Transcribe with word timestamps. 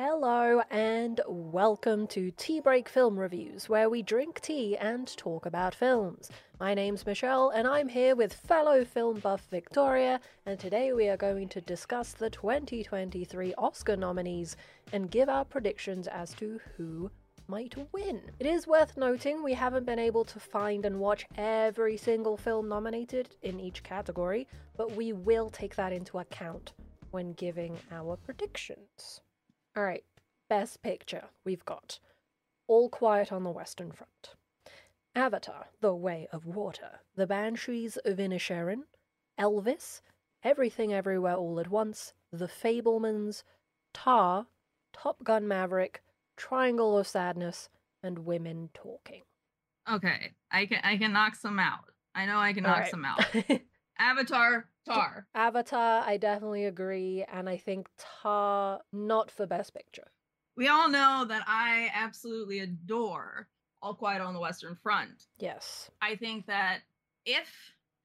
Hello 0.00 0.62
and 0.70 1.20
welcome 1.26 2.06
to 2.06 2.30
Tea 2.30 2.60
Break 2.60 2.88
Film 2.88 3.18
Reviews, 3.18 3.68
where 3.68 3.90
we 3.90 4.00
drink 4.00 4.40
tea 4.40 4.76
and 4.76 5.08
talk 5.16 5.44
about 5.44 5.74
films. 5.74 6.30
My 6.60 6.72
name's 6.72 7.04
Michelle, 7.04 7.50
and 7.50 7.66
I'm 7.66 7.88
here 7.88 8.14
with 8.14 8.32
fellow 8.32 8.84
film 8.84 9.18
buff 9.18 9.48
Victoria, 9.50 10.20
and 10.46 10.56
today 10.56 10.92
we 10.92 11.08
are 11.08 11.16
going 11.16 11.48
to 11.48 11.60
discuss 11.60 12.12
the 12.12 12.30
2023 12.30 13.54
Oscar 13.58 13.96
nominees 13.96 14.56
and 14.92 15.10
give 15.10 15.28
our 15.28 15.44
predictions 15.44 16.06
as 16.06 16.32
to 16.34 16.60
who 16.76 17.10
might 17.48 17.74
win. 17.92 18.22
It 18.38 18.46
is 18.46 18.68
worth 18.68 18.96
noting 18.96 19.42
we 19.42 19.54
haven't 19.54 19.84
been 19.84 19.98
able 19.98 20.24
to 20.26 20.38
find 20.38 20.84
and 20.84 21.00
watch 21.00 21.26
every 21.36 21.96
single 21.96 22.36
film 22.36 22.68
nominated 22.68 23.30
in 23.42 23.58
each 23.58 23.82
category, 23.82 24.46
but 24.76 24.92
we 24.92 25.12
will 25.12 25.50
take 25.50 25.74
that 25.74 25.92
into 25.92 26.20
account 26.20 26.72
when 27.10 27.32
giving 27.32 27.76
our 27.90 28.16
predictions. 28.16 29.22
All 29.78 29.84
right, 29.84 30.02
best 30.48 30.82
picture 30.82 31.26
we've 31.44 31.64
got 31.64 32.00
All 32.66 32.88
Quiet 32.88 33.30
on 33.30 33.44
the 33.44 33.52
Western 33.52 33.92
Front, 33.92 34.34
Avatar: 35.14 35.66
The 35.80 35.94
Way 35.94 36.26
of 36.32 36.46
Water, 36.46 36.98
The 37.14 37.28
Banshees 37.28 37.96
of 37.98 38.16
Inisherin, 38.16 38.82
Elvis, 39.38 40.00
Everything 40.42 40.92
Everywhere 40.92 41.36
All 41.36 41.60
at 41.60 41.68
Once, 41.68 42.12
The 42.32 42.48
Fabelmans, 42.48 43.44
Tar, 43.94 44.48
Top 44.92 45.22
Gun 45.22 45.46
Maverick, 45.46 46.02
Triangle 46.36 46.98
of 46.98 47.06
Sadness, 47.06 47.68
and 48.02 48.26
Women 48.26 48.70
Talking. 48.74 49.22
Okay, 49.88 50.32
I 50.50 50.66
can 50.66 50.80
I 50.82 50.96
can 50.96 51.12
knock 51.12 51.36
some 51.36 51.60
out. 51.60 51.84
I 52.16 52.26
know 52.26 52.38
I 52.38 52.52
can 52.52 52.64
knock 52.64 52.78
right. 52.78 52.90
some 52.90 53.04
out. 53.04 53.24
Avatar, 53.98 54.68
Tar. 54.86 55.26
Avatar, 55.34 56.02
I 56.06 56.16
definitely 56.16 56.64
agree, 56.64 57.24
and 57.30 57.48
I 57.48 57.56
think 57.56 57.88
Tar 57.98 58.80
not 58.92 59.30
for 59.30 59.46
Best 59.46 59.74
Picture. 59.74 60.06
We 60.56 60.68
all 60.68 60.88
know 60.88 61.24
that 61.28 61.44
I 61.46 61.90
absolutely 61.94 62.60
adore 62.60 63.48
All 63.82 63.94
Quiet 63.94 64.20
on 64.20 64.34
the 64.34 64.40
Western 64.40 64.76
Front. 64.82 65.26
Yes. 65.38 65.90
I 66.02 66.16
think 66.16 66.46
that 66.46 66.80
if 67.26 67.48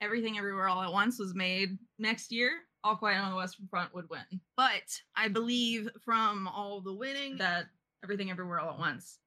Everything 0.02 0.38
Everywhere 0.38 0.68
All 0.68 0.84
at 0.84 0.92
Once 0.92 1.18
was 1.18 1.34
made 1.34 1.78
next 1.98 2.32
year, 2.32 2.52
All 2.84 2.96
Quiet 2.96 3.24
on 3.24 3.32
the 3.32 3.38
Western 3.38 3.68
Front 3.68 3.94
would 3.96 4.10
win. 4.10 4.42
But 4.58 5.02
I 5.16 5.30
believe 5.30 5.90
from 6.04 6.48
all 6.48 6.82
the 6.82 6.94
winning 6.94 7.38
that 7.38 7.66
Everything 8.04 8.30
Everywhere 8.30 8.60
All 8.60 8.74
at 8.74 8.80
Once 8.80 9.20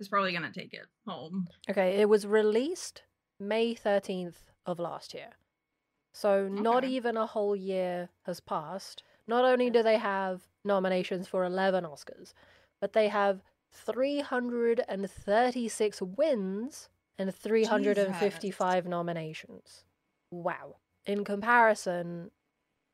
is 0.00 0.08
probably 0.08 0.32
going 0.32 0.42
to 0.42 0.52
take 0.60 0.74
it 0.74 0.86
home. 1.06 1.46
Okay, 1.70 2.00
it 2.00 2.08
was 2.08 2.26
released 2.26 3.02
May 3.38 3.74
13th 3.74 4.34
of 4.66 4.78
last 4.78 5.14
year. 5.14 5.30
So 6.14 6.48
not 6.48 6.84
even 6.84 7.16
a 7.16 7.26
whole 7.26 7.56
year 7.56 8.08
has 8.22 8.38
passed. 8.38 9.02
Not 9.26 9.44
only 9.44 9.68
do 9.68 9.82
they 9.82 9.98
have 9.98 10.42
nominations 10.64 11.26
for 11.26 11.44
11 11.44 11.82
Oscars, 11.82 12.34
but 12.80 12.92
they 12.92 13.08
have 13.08 13.42
336 13.72 16.02
wins 16.02 16.88
and 17.18 17.34
355 17.34 18.86
nominations. 18.86 19.82
Wow. 20.30 20.76
In 21.04 21.24
comparison, 21.24 22.30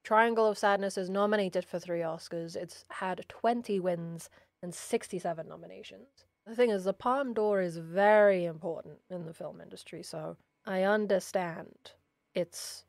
Triangle 0.02 0.46
of 0.46 0.56
Sadness 0.56 0.96
is 0.96 1.10
nominated 1.10 1.66
for 1.66 1.78
3 1.78 2.00
Oscars. 2.00 2.56
It's 2.56 2.86
had 2.88 3.26
20 3.28 3.78
wins 3.80 4.30
and 4.62 4.74
67 4.74 5.46
nominations. 5.46 6.24
The 6.46 6.56
thing 6.56 6.70
is, 6.70 6.84
the 6.84 6.94
Palme 6.94 7.34
d'Or 7.34 7.60
is 7.60 7.76
very 7.76 8.46
important 8.46 9.00
in 9.10 9.26
the 9.26 9.34
film 9.34 9.60
industry, 9.60 10.02
so 10.02 10.38
I 10.64 10.84
understand 10.84 11.92
its 12.34 12.86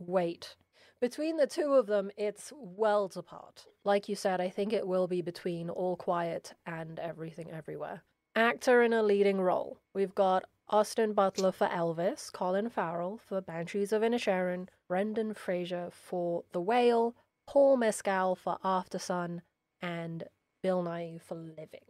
weight. 0.00 0.56
Between 1.00 1.36
the 1.36 1.46
two 1.46 1.74
of 1.74 1.86
them, 1.86 2.10
it's 2.16 2.52
worlds 2.52 3.16
apart. 3.16 3.66
Like 3.84 4.08
you 4.08 4.16
said, 4.16 4.40
I 4.40 4.48
think 4.48 4.72
it 4.72 4.86
will 4.86 5.06
be 5.06 5.22
between 5.22 5.70
All 5.70 5.96
Quiet 5.96 6.54
and 6.66 6.98
Everything 6.98 7.50
Everywhere. 7.50 8.02
Actor 8.34 8.82
in 8.82 8.92
a 8.92 9.02
leading 9.02 9.40
role. 9.40 9.78
We've 9.94 10.14
got 10.14 10.44
Austin 10.68 11.12
Butler 11.12 11.52
for 11.52 11.66
Elvis, 11.68 12.32
Colin 12.32 12.68
Farrell 12.68 13.18
for 13.26 13.40
Banshees 13.40 13.92
of 13.92 14.02
Inisherin, 14.02 14.68
Brendan 14.88 15.34
Fraser 15.34 15.88
for 15.90 16.44
The 16.52 16.60
Whale, 16.60 17.14
Paul 17.46 17.76
Mescal 17.78 18.34
for 18.34 18.58
Aftersun, 18.64 19.40
and 19.80 20.24
Bill 20.62 20.82
Nighy 20.82 21.20
for 21.22 21.36
Living. 21.36 21.86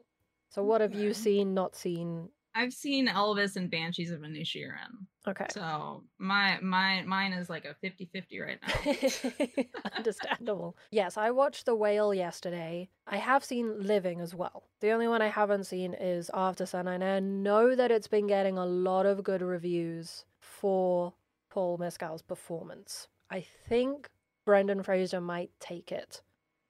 So, 0.51 0.63
what 0.63 0.81
have 0.81 0.95
you 0.95 1.13
seen, 1.15 1.55
not 1.55 1.75
seen? 1.75 2.29
I've 2.59 2.73
seen 2.73 3.07
Elvis 3.07 3.55
and 3.55 3.71
Banshees 3.71 4.11
of 4.11 4.23
Inisherin. 4.23 5.07
Okay. 5.29 5.47
So 5.51 6.03
my 6.19 6.59
my 6.61 7.03
mine 7.03 7.33
is 7.33 7.49
like 7.49 7.65
a 7.65 7.77
50-50 7.87 8.45
right 8.45 8.59
now. 8.67 9.63
Understandable. 9.97 10.77
Yes, 10.91 11.17
I 11.17 11.31
watched 11.31 11.67
The 11.67 11.77
Whale 11.77 12.13
yesterday. 12.13 12.89
I 13.07 13.19
have 13.19 13.45
seen 13.45 13.81
Living 13.81 14.21
as 14.21 14.35
well. 14.35 14.65
The 14.81 14.91
only 14.91 15.07
one 15.07 15.23
I 15.23 15.29
haven't 15.29 15.65
seen 15.65 15.95
is 15.95 16.33
Aftersun, 16.35 16.93
and 16.93 17.05
I 17.05 17.21
know 17.21 17.77
that 17.77 17.93
it's 17.93 18.09
been 18.09 18.27
getting 18.27 18.59
a 18.59 18.67
lot 18.67 19.07
of 19.07 19.23
good 19.23 19.41
reviews 19.43 20.25
for 20.41 21.15
Paul 21.51 21.79
Mescal's 21.79 22.23
performance. 22.23 23.07
I 23.31 23.45
think 23.69 24.09
Brendan 24.45 24.83
Fraser 24.83 25.21
might 25.21 25.51
take 25.61 25.93
it. 25.93 26.23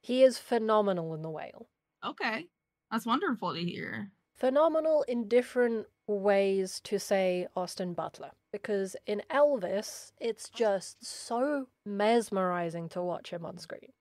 He 0.02 0.22
is 0.22 0.36
phenomenal 0.38 1.14
in 1.14 1.22
The 1.22 1.30
Whale. 1.30 1.70
okay. 2.04 2.46
That's 2.90 3.06
wonderful 3.06 3.54
to 3.54 3.60
hear. 3.60 4.10
Phenomenal 4.38 5.02
in 5.08 5.28
different 5.28 5.86
ways 6.06 6.80
to 6.84 6.98
say 6.98 7.46
Austin 7.54 7.92
Butler 7.92 8.30
because 8.52 8.96
in 9.06 9.22
Elvis 9.30 10.12
it's 10.18 10.48
just 10.48 11.04
so 11.04 11.66
mesmerizing 11.84 12.88
to 12.90 13.02
watch 13.02 13.30
him 13.30 13.44
on 13.44 13.58
screen. 13.58 13.92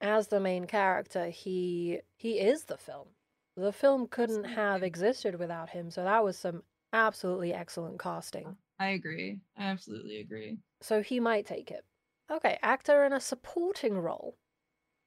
As 0.00 0.28
the 0.28 0.40
main 0.40 0.66
character, 0.66 1.28
he 1.28 2.00
he 2.16 2.40
is 2.40 2.64
the 2.64 2.76
film. 2.76 3.08
The 3.56 3.72
film 3.72 4.08
couldn't 4.08 4.44
have 4.44 4.82
existed 4.82 5.38
without 5.38 5.70
him, 5.70 5.90
so 5.90 6.04
that 6.04 6.24
was 6.24 6.36
some 6.36 6.64
absolutely 6.92 7.54
excellent 7.54 8.00
casting. 8.00 8.56
I 8.78 8.88
agree. 8.88 9.38
I 9.56 9.64
absolutely 9.66 10.20
agree. 10.20 10.58
So 10.82 11.00
he 11.02 11.20
might 11.20 11.46
take 11.46 11.70
it. 11.70 11.84
Okay, 12.30 12.58
actor 12.62 13.04
in 13.04 13.12
a 13.12 13.20
supporting 13.20 13.96
role. 13.96 14.36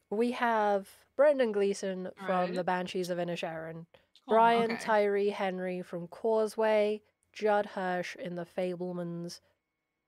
We 0.09 0.31
have 0.31 0.88
Brendan 1.18 1.52
Gleeson 1.52 2.09
from 2.25 2.54
The 2.54 2.64
Banshees 2.64 3.09
of 3.09 3.18
Inisherin, 3.18 3.86
Brian 4.27 4.71
okay. 4.71 4.77
Tyree 4.81 5.29
Henry 5.29 5.81
from 5.81 6.07
Causeway, 6.07 7.01
Judd 7.33 7.65
Hirsch 7.65 8.15
in 8.15 8.35
The 8.35 8.45
Fabelmans, 8.45 9.39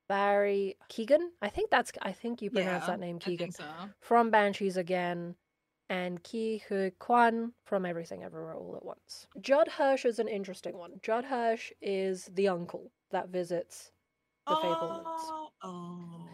Barry 0.07 0.75
Keegan. 0.89 1.31
I 1.41 1.49
think 1.49 1.69
that's 1.69 1.91
I 2.01 2.11
think 2.11 2.41
you 2.41 2.49
pronounce 2.49 2.83
Yeah, 2.83 2.87
that 2.87 2.99
name 2.99 3.17
I 3.17 3.25
Keegan 3.25 3.51
think 3.51 3.55
so. 3.55 3.89
from 3.99 4.31
Banshees 4.31 4.77
again, 4.77 5.35
and 5.89 6.23
Ke 6.23 6.61
Huy 6.67 6.91
Quan 6.99 7.53
from 7.63 7.85
Everything 7.85 8.23
Everywhere 8.23 8.55
All 8.55 8.75
at 8.75 8.85
Once. 8.85 9.27
Judd 9.39 9.67
Hirsch 9.67 10.05
is 10.05 10.19
an 10.19 10.27
interesting 10.27 10.77
one. 10.77 10.99
Judd 11.01 11.25
Hirsch 11.25 11.71
is 11.81 12.25
the 12.33 12.47
uncle 12.47 12.91
that 13.11 13.29
visits 13.29 13.91
the 14.47 14.55
Fabelmans. 14.55 15.03
Oh, 15.05 15.49
oh. 15.63 16.25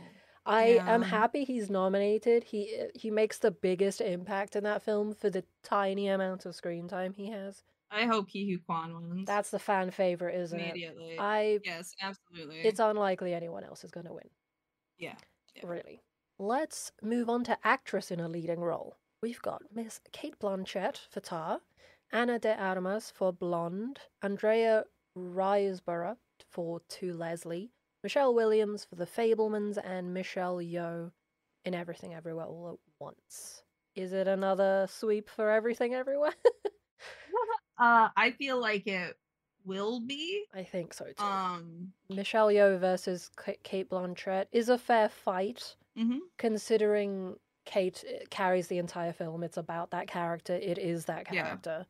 I 0.46 0.79
am 0.85 1.02
happy 1.02 1.44
he's 1.44 1.69
nominated. 1.69 2.44
He 2.46 2.84
he 2.94 3.09
makes 3.09 3.40
the 3.40 3.52
biggest 3.52 4.00
impact 4.00 4.56
in 4.56 4.63
that 4.63 4.84
film 4.84 5.13
for 5.13 5.29
the 5.29 5.44
tiny 5.63 6.07
amount 6.07 6.46
of 6.46 6.56
screen 6.56 6.88
time 6.88 7.13
he 7.13 7.29
has. 7.31 7.63
I 7.96 8.06
hope 8.06 8.28
Ke 8.28 8.60
Quan 8.66 8.94
wins. 8.94 9.26
That's 9.26 9.52
the 9.52 9.60
fan 9.60 9.92
favorite, 9.92 10.36
isn't 10.36 10.60
it? 10.60 10.72
immediately. 10.72 11.18
I 11.18 11.60
yes, 11.64 11.94
absolutely. 12.02 12.60
it's 12.60 12.80
unlikely 12.80 13.34
anyone 13.34 13.64
else 13.64 13.84
is 13.84 13.92
going 13.92 14.06
to 14.08 14.14
win. 14.14 14.30
yeah. 14.98 15.16
Yeah. 15.56 15.68
Really. 15.68 16.02
Let's 16.38 16.92
move 17.02 17.30
on 17.30 17.46
to 17.46 17.58
actress 17.64 18.12
in 18.12 18.20
a 18.20 18.28
leading 18.28 18.60
role. 18.60 18.98
We've 19.22 19.42
got 19.42 19.62
Miss 19.74 20.02
Cate 20.12 20.38
Blanchett 20.38 21.00
for 21.10 21.22
Tar, 21.22 21.62
Ana 22.12 22.40
de 22.40 22.54
Armas 22.62 23.10
for 23.16 23.32
Blonde, 23.32 24.00
Andrea 24.22 24.84
Riseborough 25.18 26.18
for 26.52 26.82
To 26.90 27.14
Leslie, 27.14 27.72
Michelle 28.04 28.34
Williams 28.36 28.84
for 28.84 28.96
The 28.96 29.06
Fabelmans, 29.06 29.78
and 29.82 30.14
Michelle 30.14 30.58
Yeoh 30.58 31.12
in 31.64 31.74
Everything 31.74 32.14
Everywhere 32.14 32.46
All 32.46 32.74
at 32.74 32.92
Once. 33.00 33.64
Is 33.96 34.12
it 34.12 34.28
another 34.28 34.88
sweep 34.90 35.30
for 35.30 35.50
Everything 35.50 35.94
Everywhere? 35.94 36.34
Uh, 37.78 38.10
I 38.16 38.32
feel 38.32 38.60
like 38.60 38.88
it 38.88 39.18
will 39.66 40.00
be. 40.00 40.46
I 40.54 40.64
think 40.64 40.94
so 40.94 41.06
too. 41.06 41.24
Um. 41.24 41.94
Michelle 42.10 42.48
Yeoh 42.50 42.80
versus 42.80 43.30
Cate 43.64 43.90
Blanchett 43.90 44.46
is 44.52 44.70
a 44.70 44.78
fair 44.78 45.10
fight. 45.10 45.76
mhm. 45.98 46.20
considering 46.38 47.36
Cate 47.66 48.04
uh, 48.08 48.26
carries 48.30 48.68
the 48.68 48.78
entire 48.78 49.14
film, 49.14 49.44
it's 49.44 49.58
about 49.58 49.90
that 49.92 50.08
character. 50.08 50.54
It 50.54 50.78
is 50.78 51.06
that 51.06 51.26
Yeah. 51.32 51.44
character. 51.44 51.86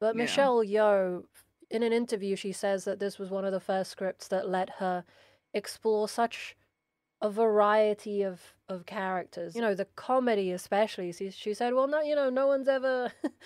But 0.00 0.16
Yeah. 0.16 0.22
Michelle 0.22 0.64
Yeoh, 0.64 1.24
in 1.70 1.82
an 1.82 1.92
interview, 1.92 2.34
she 2.36 2.52
says 2.52 2.84
that 2.84 2.98
this 2.98 3.18
was 3.18 3.30
one 3.30 3.44
of 3.44 3.52
the 3.52 3.60
first 3.60 3.90
scripts 3.92 4.28
that 4.28 4.48
let 4.48 4.70
her 4.70 5.04
explore 5.52 6.08
such 6.08 6.56
a 7.22 7.30
variety 7.30 8.22
of 8.22 8.54
of 8.68 8.86
characters. 8.86 9.54
You 9.54 9.60
know, 9.62 9.74
the 9.74 9.84
comedy 9.96 10.50
especially. 10.52 11.12
She, 11.12 11.30
she 11.30 11.54
said, 11.54 11.74
"Well, 11.74 11.86
no, 11.86 12.00
you 12.00 12.14
know, 12.16 12.30
no 12.30 12.46
one's 12.46 12.66
ever." 12.68 13.12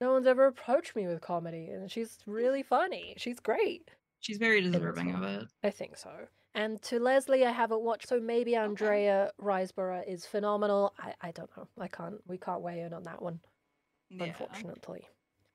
No 0.00 0.12
one's 0.12 0.26
ever 0.26 0.46
approached 0.46 0.94
me 0.94 1.06
with 1.06 1.20
comedy, 1.20 1.68
and 1.68 1.90
she's 1.90 2.18
really 2.26 2.62
funny. 2.62 3.14
She's 3.16 3.40
great. 3.40 3.90
She's 4.20 4.38
very 4.38 4.60
this 4.60 4.72
deserving 4.72 5.14
of 5.14 5.22
it. 5.22 5.46
I 5.62 5.70
think 5.70 5.96
so. 5.96 6.10
And 6.54 6.80
to 6.82 6.98
Leslie, 6.98 7.44
I 7.44 7.52
haven't 7.52 7.82
watched, 7.82 8.08
so 8.08 8.18
maybe 8.20 8.56
Andrea 8.56 9.30
Riseborough 9.40 10.08
is 10.08 10.26
phenomenal. 10.26 10.94
I, 10.98 11.14
I 11.20 11.30
don't 11.30 11.50
know. 11.56 11.68
I 11.78 11.88
can't. 11.88 12.16
We 12.26 12.38
can't 12.38 12.62
weigh 12.62 12.80
in 12.80 12.92
on 12.92 13.04
that 13.04 13.22
one. 13.22 13.40
Yeah. 14.08 14.24
unfortunately. 14.24 15.06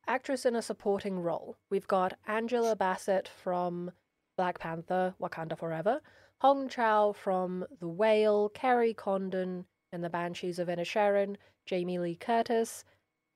Actress 0.08 0.46
in 0.46 0.56
a 0.56 0.62
supporting 0.62 1.20
role. 1.20 1.58
We've 1.70 1.88
got 1.88 2.18
Angela 2.28 2.76
Bassett 2.76 3.28
from 3.28 3.92
Black 4.38 4.60
Panther, 4.60 5.14
Wakanda 5.22 5.58
Forever, 5.58 6.02
Hong 6.40 6.68
Chau 6.68 7.14
from 7.14 7.66
The 7.80 7.88
Whale, 7.88 8.50
Kerry 8.50 8.94
Condon 8.94 9.66
in 9.94 10.02
The 10.02 10.10
Banshees 10.10 10.60
of 10.60 10.68
Inisherin, 10.68 11.36
Jamie 11.66 12.00
Lee 12.00 12.16
Curtis, 12.16 12.84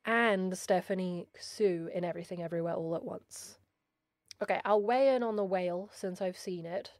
and 0.05 0.57
Stephanie 0.57 1.27
Hsu 1.39 1.89
in 1.93 2.03
Everything 2.03 2.41
Everywhere 2.43 2.73
All 2.75 2.95
at 2.95 3.03
Once. 3.03 3.57
Okay, 4.41 4.59
I'll 4.65 4.81
weigh 4.81 5.15
in 5.15 5.23
on 5.23 5.35
The 5.35 5.43
Whale 5.43 5.89
since 5.93 6.21
I've 6.21 6.37
seen 6.37 6.65
it. 6.65 6.91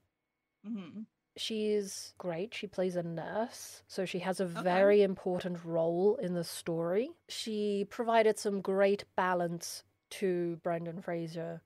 hmm 0.66 1.02
She's 1.38 2.14
great. 2.18 2.54
She 2.54 2.66
plays 2.66 2.96
a 2.96 3.04
nurse, 3.04 3.84
so 3.88 4.06
she 4.06 4.20
has 4.20 4.40
a 4.40 4.46
Okay. 4.46 4.64
very 4.64 5.02
important 5.04 5.66
role 5.66 6.16
in 6.16 6.34
the 6.34 6.46
story. 6.46 7.10
She 7.28 7.86
provided 7.90 8.40
some 8.40 8.62
great 8.62 9.04
balance 9.18 9.84
to 10.12 10.56
Brendan 10.64 11.02
Fraser. 11.02 11.62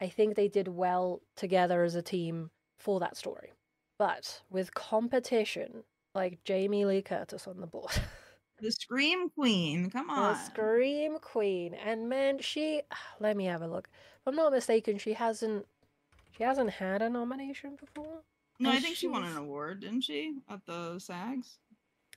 I 0.00 0.08
think 0.08 0.36
they 0.36 0.48
did 0.48 0.68
well 0.68 1.20
together 1.36 1.84
as 1.84 1.94
a 1.94 2.00
team 2.02 2.50
for 2.78 2.98
that 3.00 3.16
story. 3.18 3.52
But 3.98 4.40
with 4.48 4.72
competition 4.72 5.84
like 6.14 6.42
Jamie 6.44 6.86
Lee 6.86 7.02
Curtis 7.02 7.46
on 7.46 7.60
the 7.60 7.66
board, 7.66 7.92
The 8.60 8.70
Scream 8.72 9.30
Queen. 9.30 9.90
Come 9.90 10.10
on. 10.10 10.32
the 10.32 10.38
Scream 10.38 11.18
Queen, 11.18 11.74
and 11.74 12.08
man, 12.08 12.38
she 12.40 12.82
let 13.20 13.36
me 13.36 13.44
have 13.46 13.62
a 13.62 13.66
look. 13.68 13.88
If 13.92 14.26
I'm 14.26 14.36
not 14.36 14.52
mistaken, 14.52 14.98
she 14.98 15.12
hasn't 15.14 15.66
she 16.36 16.42
hasn't 16.44 16.70
had 16.70 17.02
a 17.02 17.10
nomination 17.10 17.76
before. 17.76 18.22
No, 18.60 18.70
I 18.70 18.78
think 18.80 18.96
she 18.96 19.08
won 19.08 19.24
an 19.24 19.36
award, 19.36 19.80
didn't 19.80 20.02
she? 20.02 20.36
At 20.48 20.64
the 20.66 20.98
SAGs? 20.98 21.58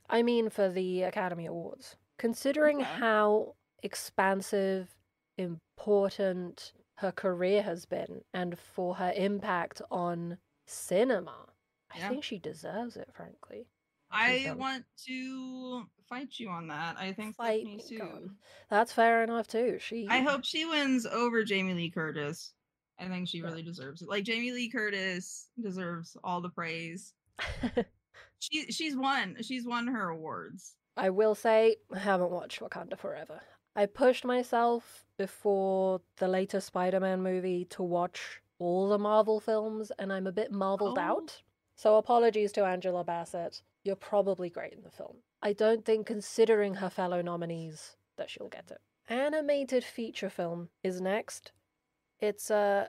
I 0.10 0.22
mean, 0.24 0.50
for 0.50 0.70
the 0.70 1.04
Academy 1.04 1.46
Awards. 1.48 1.96
Considering 2.18 2.78
Okay. 2.82 2.86
how 3.00 3.56
expansive, 3.84 4.96
important 5.38 6.74
her 6.96 7.12
career 7.12 7.62
has 7.64 7.86
been, 7.86 8.22
and 8.34 8.58
for 8.58 8.96
her 8.96 9.12
impact 9.16 9.82
on 9.92 10.38
cinema, 10.66 11.48
I 11.92 11.98
Yeah. 12.00 12.10
think 12.10 12.24
she 12.24 12.40
deserves 12.40 12.96
it, 12.98 13.12
frankly. 13.14 13.68
I 14.12 14.54
want 14.58 14.86
to 15.06 15.84
fight 16.10 16.30
you 16.40 16.50
on 16.50 16.68
that. 16.68 16.96
I 16.98 17.12
think 17.14 17.36
Fight 17.36 17.62
Stephanie 17.62 17.76
me, 17.78 17.84
Hsu. 17.84 17.98
go. 18.00 18.30
That's 18.70 18.92
fair 18.94 19.24
enough, 19.24 19.48
too. 19.48 19.78
She. 19.80 20.08
I 20.10 20.20
hope 20.22 20.46
she 20.46 20.66
wins 20.66 21.06
over 21.06 21.44
Jamie 21.44 21.74
Lee 21.74 21.90
Curtis. 21.90 22.54
I 23.00 23.08
think 23.08 23.28
she 23.28 23.42
really 23.42 23.62
deserves 23.62 24.02
it. 24.02 24.10
Like 24.10 24.24
Jamie 24.24 24.52
Lee 24.52 24.70
Curtis 24.70 25.50
deserves 25.62 26.16
all 26.24 26.42
the 26.42 26.50
praise. 26.50 27.14
She 28.40 28.72
she's 28.72 28.96
won. 28.96 29.36
She's 29.42 29.66
won 29.66 29.88
her 29.88 30.10
awards. 30.10 30.76
I 30.96 31.10
will 31.10 31.34
say, 31.34 31.78
I 31.92 31.98
haven't 31.98 32.30
watched 32.30 32.60
Wakanda 32.60 32.96
Forever. 32.98 33.42
I 33.76 33.88
pushed 33.88 34.26
myself 34.26 35.06
before 35.18 36.02
the 36.18 36.28
latest 36.28 36.68
Spider 36.68 37.00
Man 37.00 37.24
movie 37.24 37.66
to 37.72 37.82
watch 37.82 38.42
all 38.60 38.90
the 38.90 39.00
Marvel 39.00 39.40
films, 39.40 39.92
and 39.98 40.14
I'm 40.14 40.28
a 40.28 40.32
bit 40.32 40.52
marveled 40.52 41.00
Oh. 41.00 41.02
out. 41.02 41.42
So, 41.78 41.98
apologies 41.98 42.52
to 42.54 42.66
Angela 42.66 43.04
Bassett. 43.04 43.62
You're 43.84 43.96
probably 43.96 44.50
great 44.50 44.74
in 44.74 44.82
the 44.84 44.90
film. 44.90 45.18
I 45.42 45.54
don't 45.54 45.86
think, 45.86 46.08
considering 46.08 46.76
her 46.76 46.90
fellow 46.90 47.22
nominees, 47.22 47.96
that 48.18 48.30
she'll 48.30 48.50
get 48.50 48.72
it. 48.72 48.80
Animated 49.08 49.84
feature 49.84 50.30
film 50.30 50.70
is 50.84 51.00
next. 51.00 51.52
It's 52.20 52.50
uh, 52.50 52.88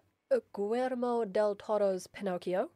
Guillermo 0.55 1.25
del 1.27 1.55
Toro's 1.55 2.07
Pinocchio. 2.07 2.71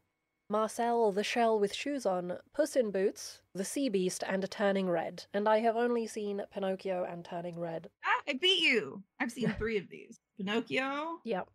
Marcel 0.50 1.12
the 1.12 1.24
Shell 1.24 1.58
with 1.58 1.72
Shoes 1.72 2.04
On, 2.04 2.36
Puss 2.52 2.76
in 2.76 2.90
Boots, 2.90 3.40
The 3.54 3.64
Sea 3.64 3.88
Beast, 3.88 4.22
and 4.28 4.48
Turning 4.50 4.90
Red. 4.90 5.24
And 5.32 5.48
I 5.48 5.60
have 5.60 5.76
only 5.76 6.06
seen 6.06 6.42
Pinocchio 6.52 7.04
and 7.10 7.24
Turning 7.24 7.58
Red. 7.58 7.88
Ah, 8.04 8.22
I 8.28 8.34
beat 8.34 8.62
you. 8.62 9.02
I've 9.18 9.32
seen 9.32 9.54
three 9.56 9.78
of 9.78 9.88
these. 9.88 10.20
Pinocchio. 10.36 11.20
Yep. 11.24 11.48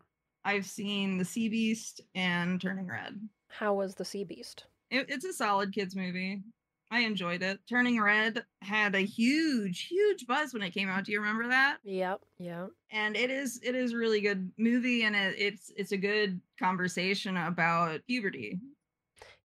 I've 0.43 0.65
seen 0.65 1.17
The 1.17 1.25
Sea 1.25 1.47
Beast 1.49 2.01
and 2.15 2.59
Turning 2.59 2.87
Red. 2.87 3.19
How 3.49 3.73
was 3.73 3.95
The 3.95 4.05
Sea 4.05 4.23
Beast? 4.23 4.65
It, 4.89 5.07
it's 5.09 5.25
a 5.25 5.33
solid 5.33 5.73
kids 5.73 5.95
movie. 5.95 6.41
I 6.89 6.99
enjoyed 7.01 7.41
it. 7.43 7.59
Turning 7.67 7.99
Red 7.99 8.45
had 8.61 8.95
a 8.95 9.01
huge, 9.01 9.87
huge 9.87 10.25
buzz 10.25 10.53
when 10.53 10.61
it 10.63 10.71
came 10.73 10.87
out. 10.87 11.03
Do 11.03 11.11
you 11.11 11.19
remember 11.19 11.49
that? 11.49 11.79
Yep, 11.83 12.21
yep. 12.39 12.69
And 12.91 13.17
it 13.17 13.29
is 13.29 13.59
it 13.61 13.75
is 13.75 13.91
a 13.91 13.97
really 13.97 14.21
good 14.21 14.49
movie 14.57 15.03
and 15.03 15.13
it, 15.13 15.35
it's 15.37 15.69
it's 15.75 15.91
a 15.91 15.97
good 15.97 16.39
conversation 16.57 17.35
about 17.35 17.99
puberty. 18.07 18.59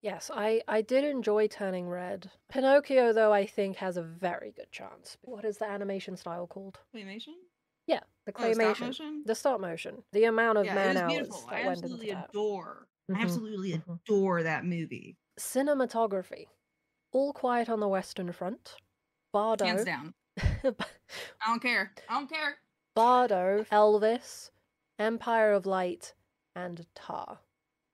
Yes, 0.02 0.31
I, 0.34 0.62
I 0.66 0.82
did 0.82 1.04
enjoy 1.04 1.46
Turning 1.46 1.88
Red. 1.88 2.28
Pinocchio, 2.49 3.12
though, 3.12 3.32
I 3.32 3.46
think 3.46 3.76
has 3.76 3.96
a 3.96 4.02
very 4.02 4.52
good 4.56 4.70
chance. 4.72 5.16
What 5.22 5.44
is 5.44 5.58
the 5.58 5.64
animation 5.69 6.16
style 6.16 6.49
called? 6.49 6.81
Claymation? 6.94 7.34
Yeah, 7.87 8.00
the 8.26 8.32
Oh, 8.37 8.52
stop 8.52 8.76
claymation. 8.76 9.25
the 9.25 9.34
stop 9.37 9.60
motion. 9.60 10.02
The 10.12 10.25
amount 10.25 10.58
of 10.58 10.66
yeah, 10.66 10.75
man 10.75 10.96
hours 10.96 11.12
beautiful. 11.12 11.46
that 11.49 11.54
I 11.54 11.66
went 11.66 11.78
into 11.78 11.84
absolutely 11.84 12.10
that. 12.10 12.31
adore. 12.31 12.88
Mhm, 13.14 13.19
I 13.19 13.23
absolutely 13.23 13.73
mhm. 13.73 14.00
adore 14.06 14.43
that 14.43 14.64
movie. 14.64 15.19
Cinematography. 15.38 16.47
All 17.12 17.32
Quiet 17.32 17.69
on 17.69 17.81
the 17.81 17.88
Western 17.88 18.32
Front. 18.32 18.76
Bardo. 19.32 19.64
Hands 19.64 19.85
down. 19.85 20.14
I 20.38 20.75
don't 21.47 21.62
care. 21.62 21.93
I 22.09 22.14
don't 22.14 22.29
care. 22.31 22.59
Bardo, 22.94 23.64
Elvis, 23.70 24.50
Empire 24.99 25.53
of 25.53 25.67
Light, 25.67 26.14
and 26.55 26.87
Tar. 26.94 27.41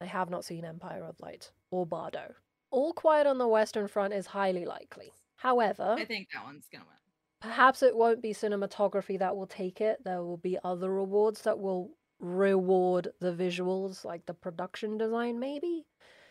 I 0.00 0.06
have 0.06 0.30
not 0.30 0.44
seen 0.44 0.64
Empire 0.64 1.04
of 1.04 1.20
Light 1.20 1.52
or 1.70 1.86
Bardo. 1.86 2.34
All 2.70 2.92
Quiet 2.92 3.26
on 3.26 3.38
the 3.38 3.48
Western 3.48 3.88
Front 3.88 4.14
is 4.14 4.26
highly 4.26 4.64
likely. 4.64 5.12
However, 5.36 5.96
I 5.98 6.04
think 6.04 6.28
that 6.32 6.44
one's 6.44 6.68
gonna 6.68 6.84
win. 6.86 6.96
perhaps 7.40 7.82
it 7.82 7.96
won't 7.96 8.22
be 8.22 8.32
cinematography 8.32 9.18
that 9.18 9.36
will 9.36 9.46
take 9.48 9.80
it. 9.80 10.02
There 10.04 10.22
will 10.22 10.36
be 10.38 10.58
other 10.64 10.96
awards 10.98 11.42
that 11.42 11.58
will 11.58 11.97
reward 12.20 13.08
the 13.20 13.32
visuals, 13.32 14.04
like 14.04 14.26
the 14.26 14.34
production 14.34 14.98
design, 14.98 15.38
maybe. 15.38 15.86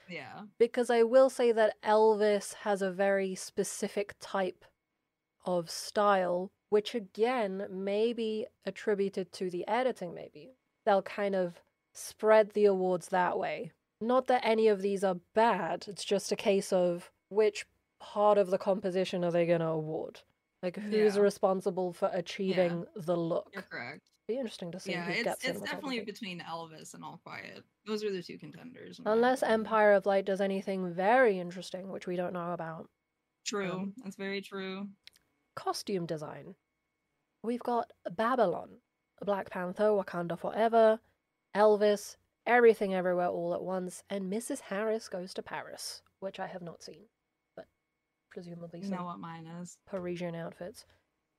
Yeah. 0.09 0.41
Because 0.57 0.89
I 0.89 1.03
will 1.03 1.29
say 1.29 1.51
that 1.51 1.81
Elvis 1.83 2.53
has 2.55 2.81
a 2.81 2.91
very 2.91 3.35
specific 3.35 4.15
type 4.19 4.65
of 5.45 5.69
style, 5.69 6.51
which 6.69 6.95
again 6.95 7.65
may 7.69 8.13
be 8.13 8.45
attributed 8.65 9.31
to 9.33 9.49
the 9.49 9.67
editing, 9.67 10.13
maybe. 10.13 10.51
They'll 10.85 11.01
kind 11.01 11.35
of 11.35 11.61
spread 11.93 12.51
the 12.51 12.65
awards 12.65 13.07
that 13.09 13.37
way. 13.37 13.71
Not 13.99 14.27
that 14.27 14.45
any 14.45 14.67
of 14.67 14.81
these 14.81 15.03
are 15.03 15.17
bad, 15.33 15.85
it's 15.87 16.05
just 16.05 16.31
a 16.31 16.35
case 16.35 16.71
of 16.71 17.09
which 17.29 17.65
part 17.99 18.37
of 18.37 18.49
the 18.51 18.57
composition 18.57 19.23
are 19.23 19.31
they 19.31 19.45
going 19.45 19.59
to 19.61 19.67
award? 19.67 20.21
Like, 20.61 20.77
who's 20.77 21.15
Yeah. 21.15 21.21
responsible 21.21 21.93
for 21.93 22.09
achieving 22.13 22.85
the 22.95 23.15
look? 23.15 23.49
You're 23.53 23.63
correct. 23.63 24.11
Be 24.27 24.35
interesting 24.35 24.71
to 24.73 24.79
see 24.79 24.91
Yeah, 24.91 25.07
it's 25.09 25.45
it's 25.45 25.61
definitely 25.61 26.01
between 26.01 26.41
Elvis 26.41 26.93
and 26.93 27.03
All 27.03 27.21
Quiet. 27.23 27.63
Those 27.85 28.03
are 28.03 28.11
the 28.11 28.21
two 28.21 28.37
contenders. 28.37 28.99
Unless. 29.05 29.41
Empire 29.41 29.93
of 29.93 30.05
Light 30.05 30.25
does 30.25 30.41
anything 30.41 30.93
very 30.93 31.39
interesting, 31.39 31.89
which 31.89 32.07
we 32.07 32.17
don't 32.17 32.33
know 32.33 32.51
about. 32.51 32.89
True. 33.45 33.71
um, 33.71 33.93
That's 34.03 34.17
very 34.17 34.41
true. 34.41 34.89
costume 35.55 36.05
design. 36.05 36.55
We've 37.41 37.63
got 37.63 37.91
Babylon, 38.11 38.69
Black 39.23 39.49
Panther, 39.49 39.91
Wakanda 39.91 40.37
Forever, 40.37 40.99
Elvis, 41.55 42.17
Everything 42.45 42.93
Everywhere 42.93 43.27
All 43.29 43.53
at 43.53 43.63
Once, 43.63 44.03
and 44.09 44.31
Mrs. 44.31 44.59
Harris 44.59 45.07
Goes 45.07 45.33
to 45.35 45.41
Paris, 45.41 46.01
which 46.19 46.39
I 46.39 46.47
have 46.47 46.61
not 46.61 46.83
seen, 46.83 47.03
but 47.55 47.67
presumably 48.29 48.79
You 48.81 48.87
some 48.87 48.97
know 48.97 49.05
what 49.05 49.19
mine 49.19 49.47
is. 49.61 49.77
Parisian 49.85 50.35
outfits. 50.35 50.83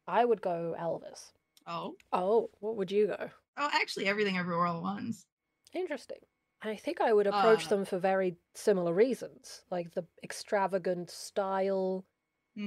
I 0.07 0.25
would 0.25 0.41
go 0.41 0.75
Elvis. 0.81 1.33
Oh. 1.69 1.97
Oh, 2.13 2.51
what 2.61 2.77
would 2.77 2.91
you 2.91 3.07
go? 3.07 3.31
Oh, 3.59 3.69
actually, 3.71 4.07
everything 4.07 4.39
everywhere 4.39 4.65
all 4.67 4.79
at 4.79 4.83
once. 4.83 5.27
Interesting. 5.73 6.21
I 6.61 6.77
think 6.77 7.01
I 7.01 7.13
would 7.15 7.27
approach 7.27 7.69
Uh, 7.69 7.69
them 7.69 7.85
for 7.87 7.99
very 7.99 8.37
similar 8.55 8.93
reasons, 8.93 9.65
like 9.71 9.93
the 9.93 10.07
extravagant 10.23 11.09
style, 11.11 12.07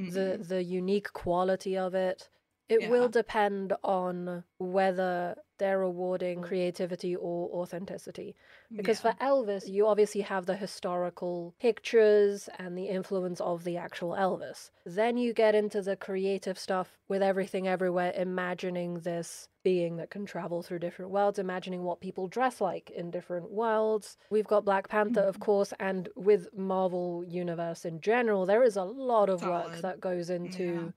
the 0.08 0.38
Mhm. 0.38 0.48
the 0.48 0.64
unique 0.64 1.14
quality 1.14 1.78
of 1.78 1.96
it. 1.96 2.30
It 2.72 2.90
will 2.90 3.10
depend 3.10 3.74
on 3.84 4.44
whether 4.58 5.36
they're 5.58 5.82
awarding 5.82 6.42
creativity 6.42 7.16
or 7.16 7.50
authenticity. 7.50 8.36
Because 8.76 9.04
Yeah. 9.04 9.12
for 9.14 9.20
Elvis, 9.20 9.68
you 9.68 9.86
obviously 9.86 10.22
have 10.22 10.46
the 10.46 10.56
historical 10.56 11.54
pictures 11.60 12.50
and 12.58 12.76
the 12.78 12.88
influence 12.88 13.40
of 13.42 13.64
the 13.64 13.78
actual 13.78 14.12
Elvis. 14.12 14.72
Then 14.86 15.18
you 15.18 15.34
get 15.34 15.54
into 15.54 15.82
the 15.82 15.96
creative 15.96 16.58
stuff 16.58 16.98
with 17.08 17.22
everything 17.22 17.68
everywhere, 17.68 18.14
imagining 18.16 19.02
this 19.02 19.50
being 19.64 19.98
that 19.98 20.10
can 20.10 20.26
travel 20.26 20.64
through 20.64 20.80
different 20.80 21.12
worlds, 21.12 21.38
imagining 21.38 21.84
what 21.84 22.00
people 22.00 22.28
dress 22.28 22.60
like 22.62 22.90
in 22.90 23.12
different 23.12 23.52
worlds. 23.52 24.18
We've 24.32 24.48
got 24.48 24.66
Black 24.66 24.88
Panther, 24.88 25.22
of 25.22 25.38
Mhm. 25.38 25.42
course, 25.42 25.74
and 25.80 26.10
with 26.16 26.52
Marvel 26.58 27.24
Universe 27.24 27.86
in 27.86 28.02
general, 28.02 28.48
there 28.48 28.64
is 28.64 28.78
a 28.78 28.84
lot 28.84 29.30
of 29.30 29.44
work 29.44 29.78
that 29.82 30.00
goes 30.00 30.32
into 30.32 30.64
Yeah. 30.64 30.92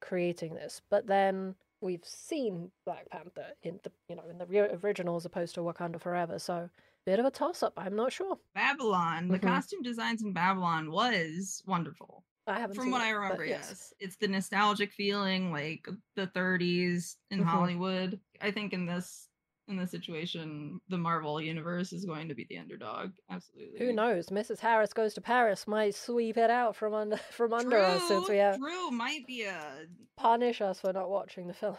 Creating 0.00 0.54
this. 0.54 0.80
But 0.90 1.06
then 1.06 1.56
we've 1.80 2.04
seen 2.04 2.70
Black 2.84 3.08
Panther 3.10 3.52
in 3.62 3.80
the 3.82 3.92
you 4.08 4.16
know 4.16 4.24
in 4.28 4.38
the 4.38 4.78
original 4.84 5.16
as 5.16 5.24
opposed 5.24 5.54
to 5.56 5.60
Wakanda 5.60 6.00
Forever, 6.00 6.38
so 6.38 6.70
bit 7.06 7.18
of 7.18 7.26
a 7.26 7.30
toss 7.30 7.62
up. 7.62 7.74
I'm 7.76 7.96
not 7.96 8.12
sure. 8.12 8.38
Babylon, 8.54 9.30
the 9.30 9.38
Mhm. 9.38 9.42
costume 9.42 9.82
designs 9.82 10.22
in 10.22 10.32
Babylon 10.32 10.90
was 10.90 11.62
wonderful. 11.66 12.24
I 12.46 12.58
haven't 12.58 12.76
From 12.76 12.90
what 12.90 13.02
it, 13.02 13.04
I 13.04 13.10
remember, 13.10 13.44
yes. 13.44 13.92
It's 14.00 14.16
the 14.16 14.28
nostalgic 14.28 14.92
feeling, 14.92 15.52
like 15.52 15.86
the 16.16 16.26
30s 16.28 17.18
in 17.30 17.40
Mhm. 17.40 17.44
Hollywood. 17.44 18.20
I 18.40 18.50
think 18.50 18.72
in 18.72 18.86
this 18.86 19.27
in 19.68 19.76
this 19.76 19.90
situation, 19.90 20.80
the 20.88 20.98
Marvel 20.98 21.40
universe 21.40 21.92
is 21.92 22.04
going 22.04 22.28
to 22.28 22.34
be 22.34 22.46
the 22.48 22.58
underdog. 22.58 23.10
Absolutely. 23.30 23.78
Who 23.78 23.92
knows? 23.92 24.28
Mrs. 24.28 24.60
Harris 24.60 24.92
goes 24.92 25.14
to 25.14 25.20
Paris 25.20 25.66
might 25.66 25.94
sweep 25.94 26.36
it 26.36 26.50
out 26.50 26.74
from 26.74 26.94
under 26.94 27.16
from 27.30 27.52
under 27.52 27.76
us 27.78 28.06
since 28.08 28.28
we 28.28 28.36
have 28.38 28.58
True 28.58 28.90
might 28.90 29.26
be 29.26 29.42
a 29.42 29.86
punish 30.16 30.60
us 30.60 30.80
for 30.80 30.92
not 30.92 31.10
watching 31.10 31.46
the 31.46 31.54
film. 31.54 31.76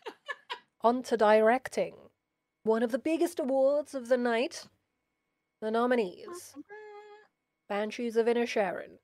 On 0.82 1.02
to 1.04 1.16
directing. 1.16 1.94
One 2.62 2.82
of 2.82 2.92
the 2.92 2.98
biggest 2.98 3.40
awards 3.40 3.94
of 3.94 4.08
the 4.08 4.18
night. 4.18 4.66
The 5.60 5.70
nominees. 5.70 6.54
Banshees 7.68 8.16
of 8.16 8.26
Inisherin, 8.26 8.98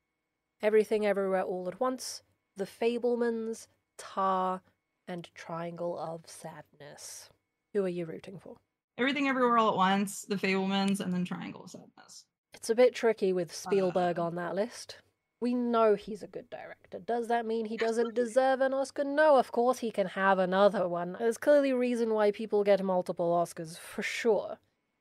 Everything 0.61 1.04
Everywhere 1.04 1.42
All 1.42 1.66
at 1.66 1.81
Once, 1.81 2.23
The 2.57 2.64
Fabelmans, 2.66 3.66
Tar, 3.99 4.62
and 5.09 5.28
Triangle 5.35 5.99
of 5.99 6.28
Sadness. 6.28 7.28
Who 7.73 7.85
are 7.85 7.88
you 7.88 8.07
rooting 8.07 8.38
for? 8.38 8.57
Everything 8.99 9.29
Everywhere 9.29 9.57
All 9.59 9.71
at 9.71 9.76
Once, 9.76 10.23
The 10.23 10.37
Fabelmans, 10.37 11.00
and 11.00 11.12
then 11.12 11.25
Triangle 11.25 11.64
of 11.64 11.71
Sadness. 11.71 12.25
It's 12.55 12.71
a 12.71 12.75
bit 12.75 12.95
tricky 12.95 13.33
with 13.33 13.55
Spielberg 13.55 14.19
Uh. 14.19 14.25
on 14.25 14.35
that 14.37 14.55
list. 14.55 14.99
We 15.41 15.55
know 15.55 15.95
he's 15.97 16.23
a 16.23 16.29
good 16.29 16.49
director. 16.50 17.00
Does 17.00 17.26
that 17.29 17.47
mean 17.47 17.64
he 17.67 17.76
doesn't 17.76 18.14
deserve 18.14 18.61
an 18.61 18.73
Oscar? 18.73 19.02
No, 19.05 19.37
of 19.38 19.50
course 19.50 19.79
he 19.79 19.91
can 19.91 20.07
have 20.09 20.38
another 20.38 20.87
one. 20.87 21.17
There's 21.19 21.38
clearly 21.38 21.71
a 21.71 21.76
reason 21.76 22.14
why 22.14 22.31
people 22.31 22.62
get 22.62 22.85
multiple 22.85 23.33
Oscars, 23.33 23.76
for 23.79 24.02
sure. 24.02 24.59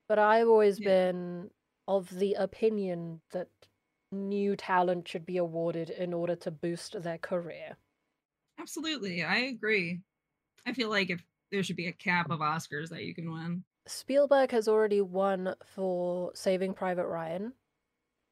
But 0.07 0.17
I've 0.17 0.47
always 0.47 0.79
Yeah. 0.79 1.11
been 1.11 1.51
of 1.87 2.09
the 2.09 2.33
opinion 2.35 3.21
that 3.31 3.49
new 4.11 4.55
talent 4.55 5.07
should 5.07 5.25
be 5.25 5.37
awarded 5.37 5.89
in 5.91 6.13
order 6.13 6.35
to 6.37 6.49
boost 6.51 6.99
their 7.03 7.17
career. 7.19 7.77
Absolutely, 8.57 9.23
I 9.23 9.37
agree. 9.37 10.01
I 10.65 10.73
feel 10.73 10.89
like 10.89 11.09
if 11.09 11.23
there 11.51 11.63
should 11.63 11.75
be 11.75 11.87
a 11.87 11.91
cap 11.93 12.29
of 12.31 12.39
Oscars 12.39 12.89
that 12.89 13.03
you 13.03 13.13
can 13.13 13.31
win. 13.31 13.63
Spielberg 13.87 14.51
has 14.51 14.67
already 14.67 15.01
won 15.01 15.53
for 15.65 16.31
Saving 16.35 16.73
Private 16.73 17.07
Ryan 17.07 17.53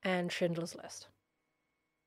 and 0.04 0.32
Schindler's 0.32 0.76
List. 0.76 1.08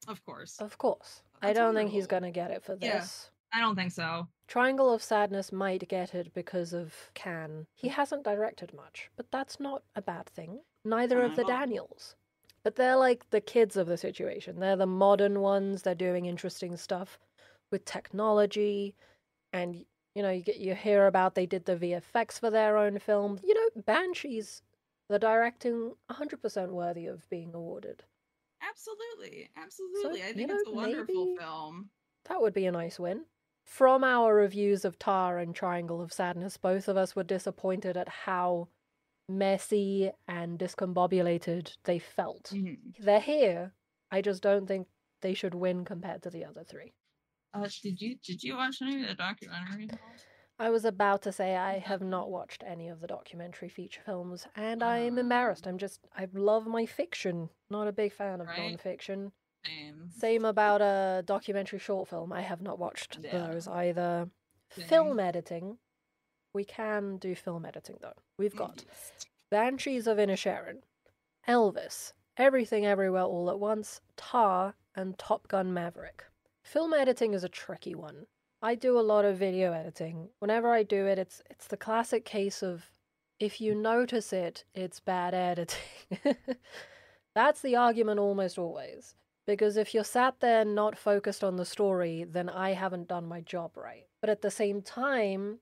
Of 0.08 0.24
course. 0.24 0.58
Of 0.58 0.78
course. 0.78 1.22
I 1.42 1.52
don't 1.52 1.74
think 1.74 1.90
he's 1.90 2.06
going 2.06 2.22
to 2.22 2.30
get 2.30 2.50
it 2.50 2.62
for 2.62 2.76
Yeah. 2.80 3.00
this. 3.00 3.30
I 3.52 3.60
don't 3.60 3.76
think 3.76 3.92
so. 3.92 4.28
Triangle 4.48 4.92
of 4.92 5.02
Sadness 5.02 5.52
might 5.52 5.86
get 5.88 6.14
it 6.14 6.32
because 6.32 6.72
of 6.72 6.94
Cannes. 7.14 7.66
He 7.74 7.88
hasn't 7.88 8.22
directed 8.24 8.72
much, 8.72 9.10
but 9.16 9.30
that's 9.30 9.60
not 9.60 9.82
a 9.94 10.00
bad 10.02 10.26
thing. 10.26 10.60
Neither 10.84 11.22
of 11.22 11.36
the. 11.36 11.42
Uh-huh. 11.42 11.58
Daniels. 11.58 12.16
But 12.64 12.76
they're 12.76 12.96
like 12.96 13.28
the 13.30 13.40
kids 13.40 13.76
of 13.76 13.88
the 13.88 13.96
situation. 13.96 14.60
They're 14.60 14.76
the 14.76 14.86
modern 14.86 15.40
ones. 15.40 15.82
They're 15.82 15.94
doing 15.94 16.26
interesting 16.26 16.76
stuff 16.76 17.18
with 17.70 17.84
technology. 17.84 18.94
And, 19.52 19.84
you 20.14 20.22
know, 20.22 20.30
you, 20.30 20.42
get, 20.42 20.58
you 20.58 20.74
hear 20.74 21.06
about 21.06 21.34
they 21.34 21.46
did 21.46 21.64
the 21.64 21.76
VFX 21.76 22.38
for 22.38 22.50
their 22.50 22.76
own 22.76 22.98
film. 22.98 23.38
You 23.42 23.54
know, 23.54 23.82
Banshees, 23.82 24.62
the 25.08 25.18
directing 25.18 25.94
100% 26.10 26.68
worthy 26.70 27.06
of 27.06 27.28
being 27.30 27.54
awarded. 27.54 28.04
Absolutely. 28.68 29.50
Absolutely. 29.56 30.22
I 30.22 30.28
you 30.28 30.34
think 30.34 30.48
know, 30.50 30.56
it's 30.56 30.68
a 30.68 30.72
wonderful 30.72 31.36
film. 31.38 31.90
That 32.28 32.40
would 32.40 32.54
be 32.54 32.66
a 32.66 32.72
nice 32.72 32.98
win. 32.98 33.24
From 33.64 34.04
our 34.04 34.34
reviews 34.34 34.84
of 34.84 34.98
Tar 34.98 35.38
and 35.38 35.54
Triangle 35.54 36.00
of 36.00 36.12
Sadness, 36.12 36.56
both 36.56 36.88
of 36.88 36.96
us 36.96 37.14
were 37.16 37.22
disappointed 37.22 37.96
at 37.96 38.08
how 38.08 38.68
messy 39.28 40.10
and 40.28 40.58
discombobulated 40.58 41.76
they 41.84 41.98
felt. 41.98 42.50
Mhm. 42.54 42.96
They're 42.98 43.20
here. 43.20 43.72
I 44.10 44.20
just 44.20 44.42
don't 44.42 44.66
think 44.66 44.88
they 45.20 45.34
should 45.34 45.54
win 45.54 45.84
compared 45.84 46.22
to 46.22 46.30
the 46.30 46.44
other 46.44 46.64
three. 46.64 46.92
Uh, 47.54 47.68
did 47.82 48.00
you 48.00 48.16
did 48.24 48.42
you 48.42 48.56
watch 48.56 48.78
any 48.82 49.02
of 49.02 49.08
the 49.08 49.14
documentaries? 49.22 49.90
I 50.58 50.70
was 50.70 50.84
about 50.84 51.22
to 51.22 51.32
say 51.32 51.56
I 51.56 51.78
have 51.78 52.02
not 52.02 52.30
watched 52.30 52.62
any 52.66 52.88
of 52.88 53.00
the 53.00 53.06
documentary 53.06 53.68
feature 53.68 54.00
films, 54.04 54.46
and 54.54 54.82
I'm 54.82 55.16
Ah. 55.16 55.20
embarrassed. 55.20 55.66
I'm 55.66 55.78
just, 55.78 56.00
I 56.16 56.28
love 56.32 56.66
my 56.66 56.86
fiction, 56.86 57.48
not 57.68 57.88
a 57.88 57.92
big 57.92 58.12
fan 58.12 58.40
of 58.40 58.46
Right. 58.46 58.58
non 58.70 58.76
fiction. 58.76 59.32
Same. 59.64 60.10
Same 60.10 60.44
about 60.44 60.80
a 60.80 61.22
documentary 61.26 61.78
short 61.78 62.08
film. 62.08 62.32
I 62.32 62.42
have 62.42 62.62
not 62.62 62.78
watched 62.78 63.18
Yeah. 63.22 63.32
those 63.48 63.66
either. 63.66 64.30
Same. 64.70 64.86
Film 64.86 65.20
editing. 65.20 65.78
We 66.52 66.64
can 66.64 67.16
do 67.16 67.34
film 67.34 67.64
editing 67.64 67.98
though. 68.00 68.16
We've 68.38 68.54
got. 68.56 68.84
Banshees 69.50 70.06
of 70.06 70.18
Inisherin, 70.18 70.82
Elvis, 71.48 72.12
Everything 72.36 72.86
Everywhere 72.86 73.22
All 73.24 73.50
at 73.50 73.58
Once, 73.58 74.00
Tar, 74.16 74.74
and 74.94 75.18
Top 75.18 75.48
Gun 75.48 75.72
Maverick. 75.74 76.24
Film 76.72 76.94
editing 76.94 77.34
is 77.34 77.44
a 77.44 77.50
tricky 77.50 77.94
one. 77.94 78.24
I 78.62 78.76
do 78.76 78.98
a 78.98 79.04
lot 79.12 79.26
of 79.26 79.36
video 79.36 79.74
editing. 79.74 80.30
Whenever 80.38 80.72
I 80.72 80.82
do 80.82 81.06
it, 81.06 81.18
it's 81.18 81.42
it's 81.50 81.66
the 81.66 81.76
classic 81.76 82.24
case 82.24 82.62
of 82.62 82.90
if 83.38 83.60
you 83.60 83.74
notice 83.74 84.32
it, 84.32 84.64
it's 84.74 84.98
bad 84.98 85.34
editing. 85.50 86.34
That's 87.34 87.60
the 87.60 87.76
argument 87.76 88.20
almost 88.20 88.56
always. 88.56 89.14
Because 89.46 89.76
if 89.76 89.92
you're 89.92 90.02
sat 90.02 90.40
there 90.40 90.64
not 90.64 90.96
focused 90.96 91.44
on 91.44 91.56
the 91.56 91.66
story, 91.66 92.24
then 92.24 92.48
I 92.48 92.72
haven't 92.72 93.08
done 93.08 93.26
my 93.26 93.42
job 93.42 93.76
right. 93.76 94.06
But 94.22 94.30
at 94.30 94.40
the 94.40 94.50
same 94.50 94.80
time, 94.80 95.58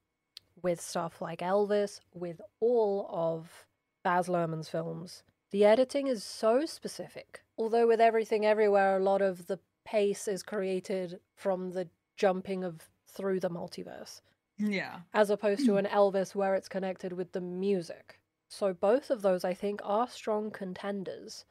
with 0.62 0.80
stuff 0.80 1.20
like 1.20 1.40
Elvis, 1.40 1.98
with 2.14 2.40
all 2.60 3.10
of 3.12 3.66
Baz 4.04 4.28
Luhrmann's 4.28 4.68
films, 4.68 5.24
the 5.50 5.64
editing 5.64 6.06
is 6.06 6.22
so 6.22 6.66
specific. 6.66 7.42
Although 7.58 7.88
with 7.88 8.00
Everything 8.00 8.46
Everywhere, 8.46 8.96
a 8.96 9.02
lot 9.02 9.22
of 9.22 9.48
the 9.48 9.58
pace 9.90 10.28
is 10.28 10.42
created 10.42 11.18
from 11.34 11.70
the 11.72 11.88
jumping 12.16 12.62
of 12.64 12.88
through 13.08 13.40
the 13.40 13.50
multiverse, 13.50 14.20
Yeah. 14.58 15.00
as 15.12 15.30
opposed 15.30 15.64
to 15.66 15.76
an 15.82 15.86
Elvis 15.86 16.34
where 16.34 16.54
it's 16.54 16.68
connected 16.68 17.12
with 17.12 17.32
the 17.32 17.40
music. 17.40 18.20
So 18.48 18.72
both 18.72 19.10
of 19.10 19.22
those, 19.22 19.44
I 19.44 19.54
think, 19.54 19.80
are 19.84 20.08
strong 20.08 20.50
contenders. 20.50 21.44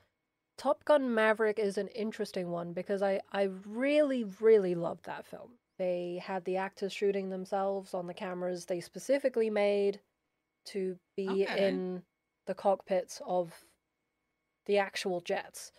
Top 0.57 0.83
Gun 0.85 1.13
Maverick 1.13 1.57
is 1.59 1.77
an 1.77 1.87
interesting 1.89 2.49
one 2.51 2.73
because 2.73 3.01
I, 3.01 3.21
I 3.31 3.43
really, 3.65 4.25
really 4.41 4.75
loved 4.75 5.05
that 5.05 5.25
film. 5.25 5.51
They 5.77 6.21
had 6.21 6.43
the 6.43 6.57
actors 6.57 6.91
shooting 6.91 7.29
themselves 7.29 7.93
on 7.93 8.07
the 8.07 8.13
cameras 8.13 8.65
they 8.65 8.81
specifically 8.81 9.49
made 9.49 10.01
to 10.65 10.97
be 11.15 11.29
Okay. 11.45 11.67
in 11.69 12.03
the 12.45 12.53
cockpits 12.53 13.21
of 13.25 13.63
the 14.65 14.77
actual 14.77 15.21
jets. 15.21 15.71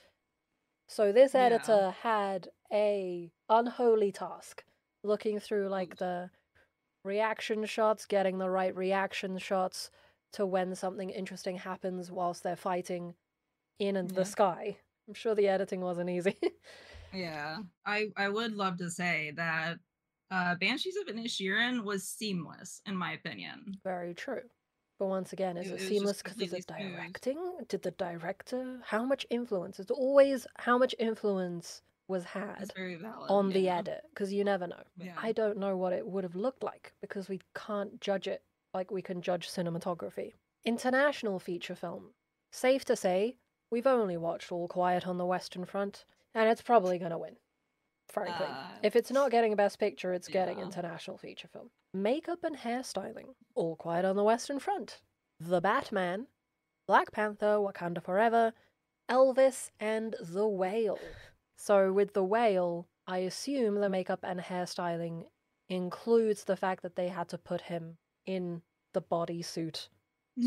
So 0.90 1.10
this 1.12 1.34
Yeah. 1.34 1.78
editor 1.78 1.90
had 1.90 2.50
a 2.72 3.32
unholy 3.48 4.12
task 4.12 4.64
looking 5.02 5.38
through 5.40 5.68
like 5.68 5.96
the 5.96 6.30
reaction 7.04 7.64
shots, 7.66 8.06
getting 8.06 8.38
the 8.38 8.50
right 8.50 8.74
reaction 8.76 9.38
shots 9.38 9.90
to 10.32 10.46
when 10.46 10.74
something 10.74 11.10
interesting 11.10 11.58
happens 11.58 12.10
whilst 12.12 12.42
they're 12.42 12.56
fighting 12.56 13.16
in 13.78 13.94
Yeah. 14.02 14.10
the 14.14 14.24
sky. 14.26 14.80
I'm 15.08 15.14
sure 15.14 15.34
the 15.34 15.48
editing 15.48 15.80
wasn't 15.82 16.10
easy. 16.10 16.38
Yeah. 17.12 17.58
I 17.84 18.12
I 18.16 18.28
would 18.28 18.52
love 18.54 18.78
to 18.78 18.90
say 18.90 19.32
that 19.32 19.78
uh 20.30 20.54
Banshees 20.56 20.96
of 20.96 21.06
Inisherin 21.06 21.84
was 21.84 22.08
seamless 22.08 22.82
in 22.86 22.96
my 22.96 23.12
opinion. 23.12 23.80
Very 23.84 24.14
true. 24.14 24.48
But 25.00 25.06
once 25.06 25.32
again, 25.32 25.56
is 25.56 25.68
It- 25.70 25.72
it, 25.76 25.80
it 25.82 25.88
seamless 25.88 26.18
because 26.18 26.34
of 26.34 26.38
the 26.40 26.46
completely 26.60 26.82
smooth. 26.82 26.94
directing? 26.94 27.58
Did 27.68 27.80
the 27.82 27.90
director? 27.92 28.80
How 28.84 29.02
much 29.02 29.26
influence? 29.30 29.80
It's 29.80 29.90
always 29.90 30.46
how 30.58 30.76
much 30.76 30.94
influence 30.98 31.80
was 32.06 32.24
had 32.24 32.70
valid. 32.76 33.30
on 33.30 33.48
the 33.48 33.70
edit 33.70 34.02
because 34.10 34.30
you 34.30 34.44
never 34.44 34.66
know. 34.66 34.82
Yeah. 34.98 35.14
I 35.16 35.32
don't 35.32 35.56
know 35.56 35.74
what 35.74 35.94
it 35.94 36.06
would 36.06 36.22
have 36.24 36.34
looked 36.36 36.62
like 36.62 36.92
because 37.00 37.30
we 37.30 37.40
can't 37.54 37.98
judge 38.02 38.28
it 38.28 38.42
like 38.74 38.90
we 38.90 39.00
can 39.00 39.22
judge 39.22 39.48
cinematography. 39.48 40.34
International 40.66 41.38
feature 41.38 41.74
film. 41.74 42.12
Safe 42.52 42.84
to 42.84 42.94
say, 42.94 43.38
we've 43.70 43.86
only 43.86 44.18
watched 44.18 44.52
All 44.52 44.68
Quiet 44.68 45.06
on 45.06 45.16
the 45.16 45.24
Western 45.24 45.64
Front, 45.64 46.04
and 46.34 46.46
it's 46.50 46.60
probably 46.60 46.98
going 46.98 47.12
to 47.12 47.16
win. 47.18 47.36
Frankly, 48.10 48.46
Uh, 48.46 48.68
if 48.82 48.96
it's 48.96 49.10
not 49.10 49.30
getting 49.30 49.52
a 49.52 49.56
Best 49.56 49.78
Picture, 49.78 50.12
it's 50.12 50.28
getting 50.28 50.58
international 50.58 51.16
feature 51.16 51.48
film. 51.48 51.70
Makeup 51.94 52.42
and 52.44 52.56
hairstyling. 52.56 53.34
All 53.54 53.76
Quiet 53.76 54.04
on 54.04 54.16
the 54.16 54.24
Western 54.24 54.58
Front. 54.58 55.00
The 55.38 55.60
Batman. 55.60 56.26
Black 56.86 57.12
Panther, 57.12 57.58
Wakanda 57.58 58.02
Forever, 58.02 58.52
Elvis, 59.08 59.70
and 59.78 60.16
The 60.20 60.46
Whale. 60.48 60.98
So, 61.56 61.92
with 61.92 62.14
The 62.14 62.24
Whale, 62.24 62.88
I 63.06 63.18
assume 63.18 63.76
the 63.76 63.88
makeup 63.88 64.20
and 64.24 64.40
hairstyling 64.40 65.26
includes 65.68 66.44
the 66.44 66.56
fact 66.56 66.82
that 66.82 66.96
they 66.96 67.08
had 67.08 67.28
to 67.28 67.38
put 67.38 67.60
him 67.62 67.98
in 68.26 68.62
the 68.92 69.02
bodysuit 69.02 69.88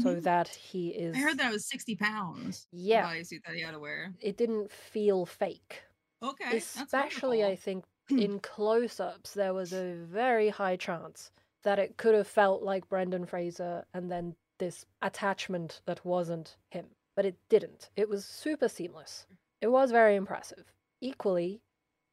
so 0.02 0.16
Mhm. 0.16 0.24
that 0.24 0.48
he 0.50 0.90
is. 0.90 1.16
I 1.16 1.20
heard 1.20 1.38
that 1.38 1.50
it 1.50 1.54
was 1.54 1.66
60 1.66 1.96
pounds. 1.96 2.68
the 2.72 2.78
Yeah. 2.80 3.14
that 3.14 3.54
he 3.56 3.62
had 3.62 3.72
to 3.72 3.80
wear. 3.80 4.14
It 4.20 4.36
didn't 4.38 4.72
feel 4.72 5.26
fake. 5.26 5.84
Okay. 6.24 6.58
Especially, 6.58 7.44
I 7.44 7.56
think, 7.56 7.86
mm. 8.12 8.22
in 8.22 8.40
close 8.40 9.00
ups, 9.00 9.34
there 9.34 9.54
was 9.54 9.74
a 9.74 9.94
very 9.94 10.50
high 10.50 10.78
chance 10.78 11.32
that 11.64 11.80
it 11.80 11.98
could 11.98 12.16
have 12.16 12.28
felt 12.28 12.62
like 12.64 12.90
Brendan 12.90 13.26
Fraser 13.26 13.86
and 13.94 14.12
then 14.12 14.36
this 14.58 14.86
attachment 15.02 15.82
that 15.86 16.06
wasn't 16.06 16.56
him. 16.70 16.86
But 17.16 17.26
it 17.26 17.36
didn't. 17.50 17.90
It 17.96 18.10
was 18.10 18.26
super 18.26 18.68
seamless. 18.68 19.26
It 19.62 19.68
was 19.68 19.92
very 19.92 20.16
impressive. 20.16 20.66
Equally, 21.02 21.62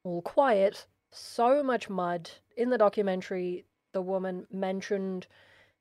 All 0.04 0.22
Quiet, 0.22 0.86
so 1.10 1.62
much 1.62 1.88
mud. 1.88 2.30
In 2.56 2.70
the 2.70 2.78
documentary, 2.78 3.64
the 3.92 4.02
woman 4.02 4.46
mentioned 4.50 5.26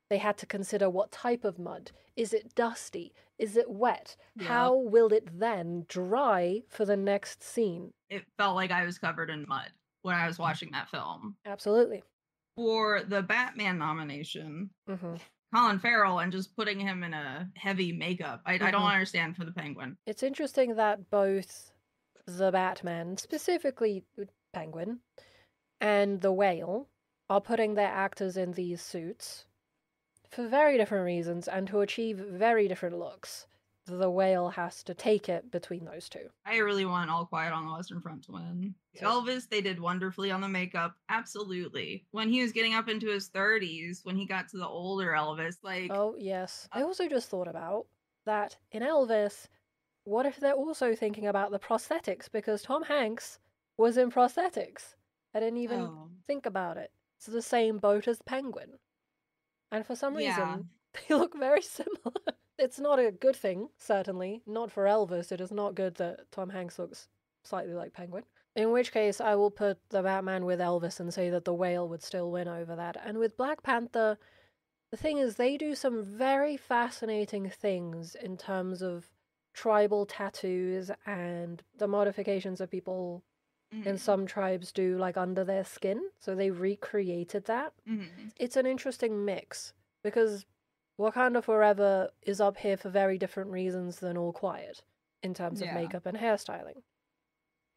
they 0.10 0.18
had 0.18 0.38
to 0.40 0.46
consider 0.46 0.90
what 0.90 1.12
type 1.12 1.44
of 1.44 1.60
mud. 1.60 1.92
Is 2.16 2.34
it 2.34 2.56
dusty? 2.56 3.14
Is 3.38 3.56
it 3.56 3.70
wet? 3.70 4.16
Yeah. 4.36 4.48
How 4.48 4.76
will 4.76 5.14
it 5.14 5.40
then 5.40 5.86
dry 5.88 6.64
for 6.68 6.84
the 6.86 6.98
next 6.98 7.44
scene? 7.44 7.92
It 8.10 8.26
felt 8.38 8.56
like 8.56 8.72
I 8.72 8.86
was 8.86 8.98
covered 8.98 9.30
in 9.30 9.46
mud 9.48 9.72
when 10.02 10.16
I 10.16 10.28
was 10.28 10.40
watching 10.40 10.72
that 10.72 10.90
film. 10.90 11.36
Absolutely. 11.46 12.04
For 12.56 13.04
the 13.04 13.22
Batman 13.22 13.78
nomination, 13.78 14.72
hmm 14.88 15.16
Colin 15.54 15.80
Farrell 15.80 16.20
and 16.20 16.32
just 16.32 16.56
putting 16.56 16.80
him 16.80 17.04
in 17.04 17.14
a 17.14 17.50
heavy 17.56 17.92
makeup. 17.92 18.42
I, 18.46 18.54
I 18.56 18.70
don't 18.72 18.82
Mhm. 18.82 18.92
understand 18.94 19.36
for 19.36 19.46
the 19.46 19.52
Penguin. 19.52 19.98
It's 20.06 20.22
interesting 20.22 20.76
that 20.76 21.10
both 21.10 21.72
the 22.28 22.52
Batman, 22.52 23.18
specifically 23.18 24.04
Penguin, 24.54 25.00
and 25.82 26.22
the 26.22 26.32
Whale 26.32 26.88
are 27.30 27.42
putting 27.42 27.74
their 27.74 27.88
actors 27.88 28.38
in 28.38 28.52
these 28.52 28.82
suits 28.82 29.46
for 30.30 30.48
very 30.48 30.78
different 30.78 31.06
reasons 31.06 31.48
and 31.48 31.68
to 31.68 31.82
achieve 31.82 32.18
very 32.18 32.68
different 32.68 32.98
looks. 32.98 33.48
The 33.86 34.10
Whale 34.10 34.50
has 34.50 34.84
to 34.84 34.94
take 34.94 35.30
it 35.30 35.50
between 35.50 35.86
those 35.86 36.10
two. 36.10 36.30
I 36.46 36.58
really 36.58 36.86
want 36.86 37.10
All 37.10 37.26
Quiet 37.26 37.54
on 37.54 37.66
the 37.66 37.74
Western 37.74 38.02
Front 38.02 38.26
to 38.26 38.34
win. 38.34 38.76
Yeah. 38.94 39.06
Elvis, 39.06 39.50
they 39.50 39.62
did 39.62 39.80
wonderfully 39.80 40.30
on 40.30 40.42
the 40.42 40.48
makeup. 40.48 40.96
Absolutely. 41.10 42.06
When 42.12 42.30
he 42.30 42.42
was 42.42 42.52
getting 42.52 42.76
up 42.76 42.88
into 42.88 43.08
his 43.08 43.30
30s, 43.30 44.06
when 44.06 44.16
he 44.16 44.28
got 44.28 44.48
to 44.50 44.58
the 44.58 44.68
older 44.68 45.08
Elvis, 45.08 45.56
like, 45.64 45.92
Oh, 45.92 46.16
yes. 46.20 46.68
Uh 46.72 46.80
I 46.80 46.82
also 46.84 47.10
just 47.10 47.30
thought 47.30 47.48
about 47.48 47.88
that 48.26 48.58
in 48.72 48.84
Elvis, 48.84 49.48
what 50.04 50.28
if 50.28 50.40
they're 50.40 50.54
also 50.54 50.94
thinking 50.94 51.26
about 51.26 51.50
the 51.50 51.60
prosthetics? 51.60 52.32
Because 52.32 52.62
Tom 52.62 52.84
Hanks 52.84 53.40
was 53.78 53.98
in 53.98 54.12
prosthetics. 54.12 54.96
I 55.34 55.40
didn't 55.40 55.58
even 55.58 55.82
oh, 55.82 56.10
think 56.28 56.46
about 56.46 56.78
it. 56.78 56.92
It's 57.18 57.26
the 57.26 57.42
same 57.42 57.80
boat 57.80 58.08
as 58.08 58.22
Penguin. 58.22 58.78
And 59.72 59.86
for 59.86 59.96
some 59.96 60.16
reason, 60.16 60.38
Yeah. 60.38 60.58
they 61.10 61.16
look 61.16 61.38
very 61.38 61.62
similar. 61.62 62.14
it's 62.58 62.80
not 62.80 63.00
a 63.00 63.12
good 63.12 63.36
thing, 63.36 63.70
certainly. 63.78 64.42
Not 64.46 64.72
for 64.72 64.86
Elvis. 64.86 65.32
It 65.32 65.42
is 65.42 65.52
not 65.52 65.76
good 65.76 65.96
that 65.96 66.32
Tom 66.32 66.50
Hanks 66.50 66.80
looks 66.80 67.08
slightly 67.44 67.74
like 67.74 67.94
Penguin. 67.94 68.24
In 68.56 68.72
which 68.72 68.92
case, 68.92 69.22
I 69.22 69.36
will 69.36 69.52
put 69.52 69.78
the 69.90 70.02
Batman 70.02 70.44
with 70.46 70.60
Elvis 70.60 71.00
and 71.00 71.14
say 71.14 71.30
that 71.30 71.46
the 71.46 71.54
whale 71.54 71.88
would 71.88 72.04
still 72.04 72.32
win 72.32 72.48
over 72.48 72.76
that. 72.76 72.98
And 73.06 73.18
with 73.20 73.38
Black 73.38 73.62
Panther, 73.64 74.18
the 74.92 74.98
thing 74.98 75.20
is, 75.20 75.36
they 75.36 75.56
do 75.56 75.76
some 75.76 76.04
very 76.04 76.58
fascinating 76.58 77.50
things 77.50 78.16
in 78.16 78.38
terms 78.38 78.82
of 78.82 79.06
tribal 79.54 80.06
tattoos 80.06 80.90
and 81.06 81.62
the 81.78 81.88
modifications 81.88 82.60
of 82.60 82.72
people 82.72 83.24
in 83.72 83.84
mhm, 83.84 84.00
some 84.00 84.26
tribes 84.26 84.72
do 84.72 84.98
like 84.98 85.16
under 85.18 85.44
their 85.44 85.64
skin. 85.64 86.10
So 86.20 86.34
they 86.36 86.50
recreated 86.52 87.46
that. 87.46 87.74
mhm. 87.88 88.32
It's 88.38 88.56
an 88.56 88.66
interesting 88.66 89.24
mix 89.26 89.74
because 90.04 90.46
Wakanda 91.00 91.44
Forever 91.44 92.10
is 92.24 92.42
up 92.42 92.58
here 92.58 92.78
for 92.78 92.90
very 92.90 93.18
different 93.18 93.52
reasons 93.52 94.00
than 94.00 94.18
All 94.18 94.34
Quiet 94.34 94.84
in 95.24 95.34
terms 95.34 95.62
of 95.62 95.68
Yeah. 95.68 95.76
makeup 95.76 96.06
and 96.06 96.18
hairstyling. 96.18 96.82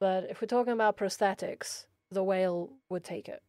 But 0.00 0.24
if 0.30 0.40
we're 0.40 0.46
talking 0.48 0.72
about 0.72 0.96
prosthetics, 0.96 1.86
the 2.10 2.24
whale 2.24 2.72
would 2.88 3.04
take 3.04 3.28
it 3.28 3.42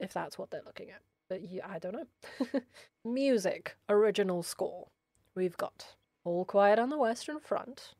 if 0.00 0.12
that's 0.12 0.38
what 0.38 0.50
they're 0.50 0.62
looking 0.64 0.90
at. 0.90 1.02
But 1.28 1.42
you, 1.42 1.60
I 1.64 1.78
don't 1.78 1.94
know. 1.94 2.60
Music, 3.04 3.76
original 3.88 4.42
score. 4.42 4.88
We've 5.34 5.56
got 5.56 5.96
All 6.24 6.44
Quiet 6.44 6.78
on 6.78 6.90
the 6.90 6.98
Western 6.98 7.40
Front, 7.40 7.94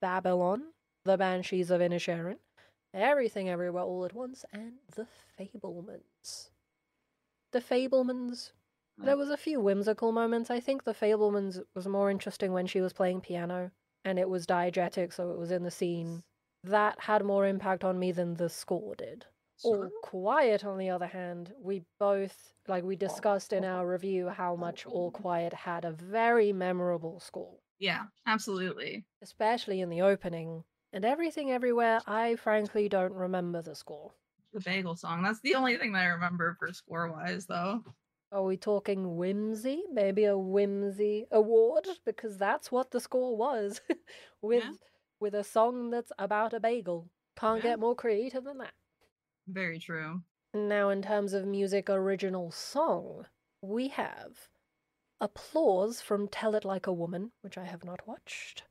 Babylon, 0.00 0.72
The 1.04 1.16
Banshees 1.16 1.70
of 1.70 1.80
Inisherin, 1.80 2.38
Everything 2.94 3.48
Everywhere 3.48 3.82
All 3.82 4.04
at 4.04 4.14
Once, 4.14 4.44
and 4.52 4.74
The 4.94 5.06
Fabelmans. 5.38 6.50
The 7.52 7.60
Fabelmans. 7.60 8.52
Hmm. 8.98 9.06
There 9.06 9.16
was 9.16 9.30
a 9.30 9.36
few 9.36 9.60
whimsical 9.60 10.12
moments. 10.12 10.50
I 10.50 10.60
think 10.60 10.84
The 10.84 10.94
Fabelmans 10.94 11.60
was 11.74 11.86
more 11.88 12.10
interesting 12.10 12.52
when 12.52 12.66
she 12.66 12.80
was 12.80 12.92
playing 12.92 13.20
piano 13.22 13.70
and 14.04 14.18
it 14.18 14.28
was 14.28 14.46
diegetic, 14.46 15.12
so 15.12 15.30
it 15.30 15.38
was 15.38 15.50
in 15.50 15.62
the 15.64 15.70
scene. 15.70 16.22
That 16.62 17.00
had 17.00 17.24
more 17.24 17.46
impact 17.46 17.84
on 17.84 17.98
me 17.98 18.12
than 18.12 18.34
the 18.34 18.48
score 18.48 18.94
did. 18.94 19.26
All 19.62 19.74
Sure. 19.76 19.90
Quiet, 20.02 20.64
on 20.64 20.78
the 20.78 20.90
other 20.90 21.06
hand, 21.06 21.52
we 21.60 21.82
both, 21.98 22.52
like 22.68 22.84
we 22.84 22.96
discussed 22.96 23.52
in 23.52 23.64
our 23.64 23.86
review, 23.88 24.28
how 24.28 24.56
much 24.56 24.84
All 24.86 25.10
Quiet 25.10 25.52
had 25.52 25.84
a 25.84 25.92
very 25.92 26.52
memorable 26.52 27.18
score, 27.20 27.58
Yeah, 27.78 28.04
absolutely. 28.26 29.04
especially 29.22 29.80
in 29.80 29.88
the 29.90 30.02
opening. 30.02 30.64
And 30.94 31.04
Everything 31.04 31.50
Everywhere, 31.50 32.00
I 32.06 32.36
frankly 32.36 32.88
don't 32.88 33.12
remember 33.12 33.60
the 33.60 33.74
score. 33.74 34.12
The 34.52 34.60
bagel 34.60 34.94
song. 34.94 35.22
That's 35.24 35.40
the 35.40 35.56
only 35.56 35.76
thing 35.76 35.92
that 35.92 36.02
I 36.04 36.06
remember 36.06 36.54
for 36.58 36.72
score 36.72 37.10
wise, 37.10 37.46
though. 37.46 37.82
Are 38.30 38.44
we 38.44 38.56
talking 38.56 39.16
whimsy? 39.16 39.82
Maybe 39.92 40.24
a 40.24 40.38
whimsy 40.38 41.26
award? 41.32 41.88
Because 42.06 42.38
that's 42.38 42.70
what 42.70 42.92
the 42.92 43.00
score 43.00 43.36
was. 43.36 43.80
with 44.40 44.62
Yeah. 44.62 44.70
with 45.18 45.34
a 45.34 45.42
song 45.42 45.90
that's 45.90 46.12
about 46.16 46.52
a 46.54 46.60
bagel. 46.60 47.10
Can't 47.36 47.56
Yeah. 47.64 47.70
get 47.70 47.80
more 47.80 47.96
creative 47.96 48.44
than 48.44 48.58
that. 48.58 48.74
Very 49.48 49.80
true. 49.80 50.22
Now, 50.54 50.90
in 50.90 51.02
terms 51.02 51.32
of 51.32 51.44
music 51.44 51.90
original 51.90 52.52
song, 52.52 53.26
we 53.60 53.88
have 53.88 54.48
Applause 55.20 56.00
from 56.00 56.28
Tell 56.28 56.54
It 56.54 56.64
Like 56.64 56.86
a 56.86 56.92
Woman, 56.92 57.32
which 57.40 57.58
I 57.58 57.64
have 57.64 57.84
not 57.84 58.06
watched, 58.06 58.62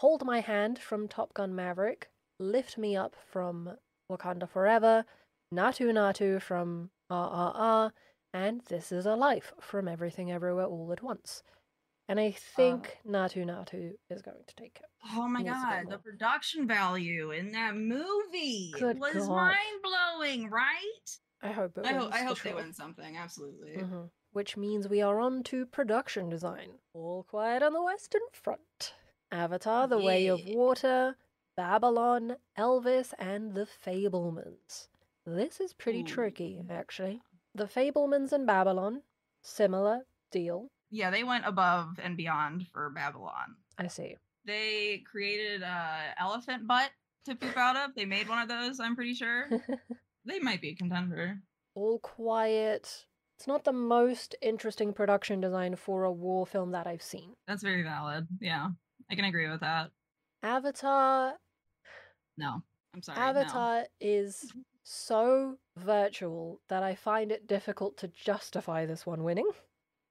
Hold 0.00 0.26
My 0.26 0.40
Hand 0.40 0.78
from 0.78 1.08
Top 1.08 1.32
Gun 1.32 1.54
Maverick, 1.54 2.10
Lift 2.38 2.76
Me 2.76 2.94
Up 2.94 3.16
from 3.30 3.78
Wakanda 4.12 4.46
Forever, 4.46 5.06
Naatu 5.54 5.90
Naatu 5.90 6.40
from 6.42 6.90
RRR, 7.10 7.92
and 8.34 8.60
This 8.68 8.92
Is 8.92 9.06
a 9.06 9.14
Life 9.14 9.54
from 9.58 9.88
Everything 9.88 10.30
Everywhere 10.30 10.66
All 10.66 10.92
at 10.92 11.02
Once. 11.02 11.42
And 12.08 12.20
I 12.20 12.30
think 12.32 12.98
Naatu 13.08 13.44
Naatu 13.46 13.92
is 14.10 14.20
going 14.20 14.44
to 14.46 14.54
take 14.54 14.78
it. 14.82 14.86
Oh 15.16 15.26
my 15.26 15.42
god, 15.42 15.86
the 15.88 15.98
production 15.98 16.68
value 16.68 17.30
in 17.30 17.52
that 17.52 17.74
movie 17.74 18.72
Good 18.78 19.00
was 19.00 19.14
God. 19.14 19.30
mind 19.30 19.82
blowing, 19.82 20.50
right? 20.50 21.18
I 21.42 21.52
hope 21.52 21.78
it 21.78 21.86
I 21.86 21.94
hope 21.94 22.12
I 22.12 22.18
hope 22.18 22.42
they 22.42 22.52
win 22.52 22.72
something. 22.74 23.16
Absolutely. 23.16 23.76
Mhm. 23.78 24.10
Which 24.32 24.56
means 24.58 24.88
we 24.88 25.00
are 25.00 25.18
on 25.20 25.42
to 25.44 25.64
production 25.64 26.28
design. 26.28 26.80
All 26.92 27.24
quiet 27.24 27.62
on 27.62 27.72
the 27.72 27.82
Western 27.82 28.22
Front. 28.32 28.94
Avatar, 29.32 29.88
The 29.88 29.98
Way 29.98 30.28
of 30.28 30.40
Water, 30.46 31.16
Babylon, 31.56 32.36
Elvis, 32.58 33.12
and 33.18 33.54
The 33.54 33.66
Fabelmans. 33.66 34.88
This 35.24 35.60
is 35.60 35.72
pretty 35.72 36.00
Ooh. 36.00 36.06
tricky, 36.06 36.60
actually. 36.70 37.20
The 37.54 37.64
Fabelmans 37.64 38.32
and 38.32 38.46
Babylon, 38.46 39.02
similar 39.42 40.02
deal. 40.30 40.68
Yeah, 40.90 41.10
they 41.10 41.24
went 41.24 41.46
above 41.46 41.98
and 42.02 42.16
beyond 42.16 42.68
for 42.68 42.90
Babylon. 42.90 43.56
I 43.78 43.88
see. 43.88 44.16
They 44.44 45.02
created 45.10 45.62
a 45.62 46.14
elephant 46.18 46.68
butt 46.68 46.90
to 47.24 47.34
poop 47.34 47.56
out 47.56 47.76
of. 47.76 47.94
They 47.94 48.04
made 48.04 48.28
one 48.28 48.42
of 48.42 48.48
those. 48.48 48.78
I'm 48.78 48.94
pretty 48.94 49.14
sure 49.14 49.48
they 50.24 50.38
might 50.38 50.60
be 50.60 50.70
a 50.70 50.76
contender. 50.76 51.40
All 51.74 51.98
quiet. 51.98 53.06
It's 53.36 53.46
not 53.46 53.64
the 53.64 53.72
most 53.72 54.34
interesting 54.40 54.92
production 54.92 55.40
design 55.40 55.76
for 55.76 56.04
a 56.04 56.12
war 56.12 56.46
film 56.46 56.70
that 56.72 56.86
I've 56.86 57.02
seen. 57.02 57.34
That's 57.46 57.62
very 57.62 57.82
valid. 57.82 58.26
Yeah, 58.40 58.68
I 59.10 59.14
can 59.14 59.24
agree 59.24 59.48
with 59.48 59.60
that. 59.60 59.90
Avatar 60.42 61.34
No, 62.36 62.62
I'm 62.94 63.02
sorry. 63.02 63.18
no. 63.18 63.22
Avatar 63.22 63.86
is 64.00 64.52
so 64.82 65.58
virtual 65.76 66.60
that 66.68 66.82
I 66.82 66.94
find 66.94 67.30
it 67.32 67.46
difficult 67.46 67.96
to 67.98 68.08
justify 68.08 68.86
this 68.86 69.06
one 69.06 69.22
winning. 69.24 69.50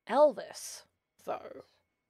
Elvis, 0.10 0.84
though, 1.25 1.63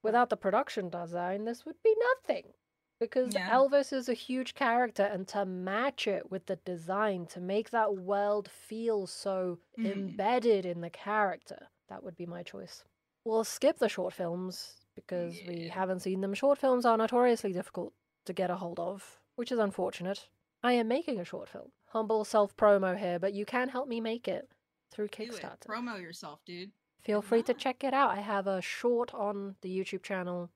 without 0.03 0.29
the 0.29 0.37
production 0.37 0.89
design, 0.89 1.45
this 1.45 1.65
would 1.65 1.81
be 1.83 1.95
nothing. 2.27 2.53
Because 2.99 3.35
Yeah. 3.35 3.49
Elvis 3.49 3.91
is 3.91 4.07
a 4.07 4.13
huge 4.13 4.53
character, 4.53 5.03
and 5.03 5.27
to 5.29 5.45
match 5.45 6.07
it 6.07 6.31
with 6.31 6.45
the 6.45 6.55
design, 6.57 7.25
to 7.27 7.41
make 7.41 7.69
that 7.71 7.95
world 7.97 8.49
feel 8.49 9.05
so 9.05 9.59
Mhm. 9.77 9.85
embedded 9.85 10.65
in 10.65 10.79
the 10.81 10.89
character, 10.89 11.67
that 11.89 12.03
would 12.03 12.15
be 12.15 12.25
my 12.25 12.41
choice. 12.41 12.85
We'll 13.25 13.43
skip 13.43 13.77
the 13.79 13.89
short 13.89 14.13
films 14.13 14.84
because 14.95 15.39
we 15.47 15.67
haven't 15.67 16.01
seen 16.01 16.21
them. 16.21 16.33
Short 16.33 16.57
films 16.57 16.85
are 16.85 16.97
notoriously 16.97 17.51
difficult 17.51 17.93
to 18.25 18.33
get 18.33 18.49
a 18.49 18.55
hold 18.55 18.79
of, 18.79 19.19
which 19.35 19.51
is 19.51 19.59
unfortunate. 19.59 20.27
I 20.63 20.73
am 20.73 20.87
making 20.87 21.19
a 21.19 21.25
short 21.25 21.49
film. 21.49 21.71
Humble 21.87 22.25
self 22.25 22.55
promo 22.57 22.97
here, 22.97 23.19
but 23.19 23.33
you 23.33 23.45
can 23.45 23.69
help 23.69 23.87
me 23.87 24.01
make 24.01 24.27
it 24.27 24.49
through 24.91 25.07
Do 25.09 25.23
it. 25.23 25.31
Kickstarter. 25.31 25.67
Promo 25.67 26.01
yourself, 26.01 26.39
dude. 26.45 26.71
Feel 27.03 27.21
free 27.21 27.43
to 27.43 27.53
check 27.53 27.83
it 27.83 27.93
out. 27.93 28.09
I 28.09 28.21
have 28.21 28.47
a 28.47 28.61
short 28.61 29.13
on 29.13 29.55
the 29.61 29.69
YouTube 29.69 30.01
channel, 30.01 30.49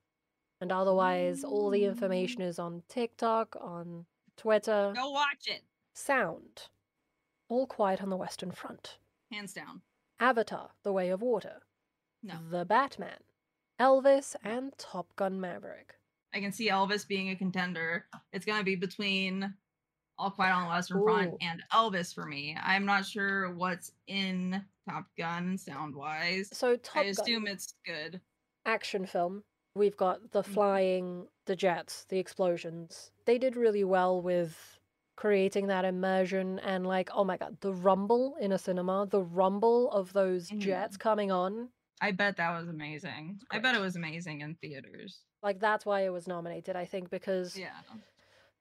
and 0.60 0.72
otherwise, 0.72 1.44
all 1.44 1.70
the 1.70 1.82
mm. 1.82 1.88
information 1.88 2.42
is 2.42 2.58
on 2.58 2.82
TikTok, 2.88 3.56
on 3.60 4.06
Twitter. 4.36 4.92
Go 4.96 5.10
watch 5.10 5.46
it. 5.46 5.62
Sound. 5.94 6.68
All 7.48 7.66
Quiet 7.66 8.02
on 8.02 8.10
the 8.10 8.16
Western 8.16 8.50
Front. 8.50 8.98
Hands 9.30 9.52
down. 9.52 9.82
Avatar, 10.18 10.70
The 10.82 10.92
Way 10.92 11.10
of 11.10 11.22
Water. 11.22 11.62
No. 12.22 12.34
The 12.50 12.64
Batman. 12.64 13.18
Elvis 13.80 14.36
and 14.44 14.76
Top 14.78 15.14
Gun 15.16 15.40
Maverick. 15.40 15.94
I 16.34 16.40
can 16.40 16.52
see 16.52 16.68
Elvis 16.68 17.08
being 17.08 17.30
a 17.30 17.36
contender. 17.36 18.04
It's 18.32 18.44
gonna 18.44 18.62
be 18.62 18.76
between 18.76 19.52
All 20.18 20.30
Quiet 20.30 20.52
on 20.54 20.64
the 20.64 20.68
Western 20.68 21.02
Front 21.02 21.34
and 21.40 21.62
Elvis 21.72 22.14
for 22.14 22.26
me. 22.26 22.56
I'm 22.62 22.84
not 22.84 23.06
sure 23.06 23.54
what's 23.54 23.92
in 24.06 24.62
Top 24.88 25.06
Gun 25.16 25.56
sound 25.56 25.96
wise. 25.96 26.50
So 26.52 26.76
Top 26.76 26.98
I 26.98 27.02
Gun, 27.04 27.10
assume 27.10 27.46
it's 27.46 27.74
good. 27.86 28.20
action 28.66 29.06
film. 29.06 29.42
We've 29.74 29.96
got 29.96 30.32
the 30.32 30.42
Mhm. 30.42 30.52
flying, 30.52 31.28
the 31.46 31.56
jets, 31.56 32.04
the 32.04 32.18
explosions. 32.18 33.10
They 33.24 33.38
did 33.38 33.56
really 33.56 33.84
well 33.84 34.20
with 34.20 34.78
creating 35.16 35.68
that 35.68 35.84
immersion 35.84 36.58
and 36.60 36.86
like, 36.86 37.08
oh 37.14 37.24
my 37.24 37.36
god, 37.38 37.60
the 37.60 37.72
rumble 37.72 38.36
in 38.36 38.52
a 38.52 38.58
cinema, 38.58 39.06
the 39.06 39.22
rumble 39.22 39.90
of 39.90 40.12
those 40.12 40.48
jets 40.50 40.96
coming 40.98 41.30
on. 41.30 41.70
I 42.00 42.12
bet 42.12 42.36
that 42.38 42.58
was 42.58 42.68
amazing. 42.68 43.38
I 43.50 43.58
bet 43.58 43.74
it 43.74 43.80
was 43.80 43.96
amazing 43.96 44.40
in 44.40 44.54
theaters. 44.56 45.20
Like 45.42 45.60
that's 45.60 45.84
why 45.86 46.02
it 46.02 46.12
was 46.12 46.26
nominated, 46.26 46.76
I 46.76 46.84
think, 46.86 47.10
because 47.10 47.56
Yeah. 47.58 47.80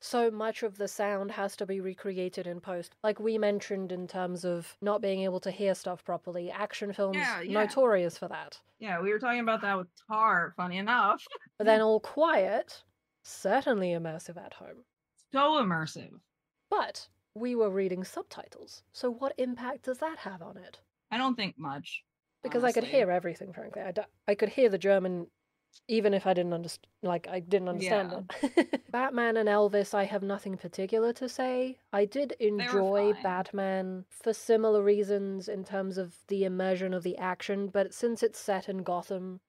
so 0.01 0.29
much 0.31 0.63
of 0.63 0.77
the 0.77 0.87
sound 0.87 1.31
has 1.31 1.55
to 1.57 1.65
be 1.65 1.81
recreated 1.81 2.47
in 2.47 2.59
post. 2.61 2.95
Like 3.03 3.19
we 3.19 3.37
mentioned 3.37 3.91
in 3.91 4.07
terms 4.07 4.45
of 4.45 4.77
not 4.81 5.01
being 5.01 5.21
able 5.21 5.39
to 5.41 5.51
hear 5.51 5.75
stuff 5.75 6.03
properly. 6.03 6.51
Action 6.51 6.93
films 6.93 7.17
Yeah, 7.17 7.41
yeah. 7.41 7.63
notorious 7.63 8.17
for 8.17 8.27
that. 8.29 8.59
Yeah, 8.79 9.01
we 9.01 9.11
were 9.11 9.19
talking 9.19 9.41
about 9.41 9.61
that 9.61 9.77
with 9.77 9.87
Tar, 10.07 10.53
funny 10.55 10.77
enough. 10.77 11.25
But 11.57 11.65
then 11.65 11.81
all 11.81 11.99
quiet, 11.99 12.83
certainly 13.23 13.89
immersive 13.89 14.37
at 14.37 14.53
home. 14.53 14.85
So 15.33 15.61
immersive. 15.61 16.11
But 16.69 17.07
we 17.35 17.55
were 17.55 17.69
reading 17.69 18.03
subtitles. 18.03 18.83
So 18.93 19.09
what 19.11 19.33
impact 19.37 19.83
does 19.83 19.97
that 19.99 20.17
have 20.19 20.41
on 20.41 20.57
it? 20.57 20.79
I 21.11 21.17
don't 21.17 21.35
think 21.35 21.57
much. 21.57 22.03
Because 22.43 22.63
I 22.63 22.71
could 22.71 22.83
hear 22.85 23.11
everything, 23.11 23.51
frankly. 23.53 23.81
I, 23.81 23.91
d- 23.91 24.01
I 24.27 24.35
could 24.35 24.49
hear 24.49 24.69
the 24.69 24.77
German 24.77 25.27
even 25.87 26.15
if 26.15 26.25
I 26.25 26.33
didn't 26.33 26.53
understand, 26.53 26.87
like, 27.03 27.27
I 27.29 27.39
didn't 27.39 27.69
understand 27.69 28.25
it. 28.41 28.81
Batman 28.91 29.37
and 29.37 29.47
Elvis, 29.47 29.93
I 29.93 30.03
have 30.05 30.23
nothing 30.23 30.57
particular 30.57 31.13
to 31.13 31.29
say. 31.29 31.77
I 31.93 32.05
did 32.05 32.31
enjoy. 32.39 33.13
Batman 33.21 34.05
for 34.09 34.33
similar 34.33 34.81
reasons 34.81 35.47
in 35.47 35.63
terms 35.63 35.99
of 35.99 36.15
the 36.27 36.43
immersion 36.43 36.91
of 36.95 37.03
the 37.03 37.15
action, 37.19 37.67
but 37.67 37.93
since 37.93 38.23
it's 38.23 38.39
set 38.39 38.67
in 38.67 38.79
Gotham, 38.81 39.41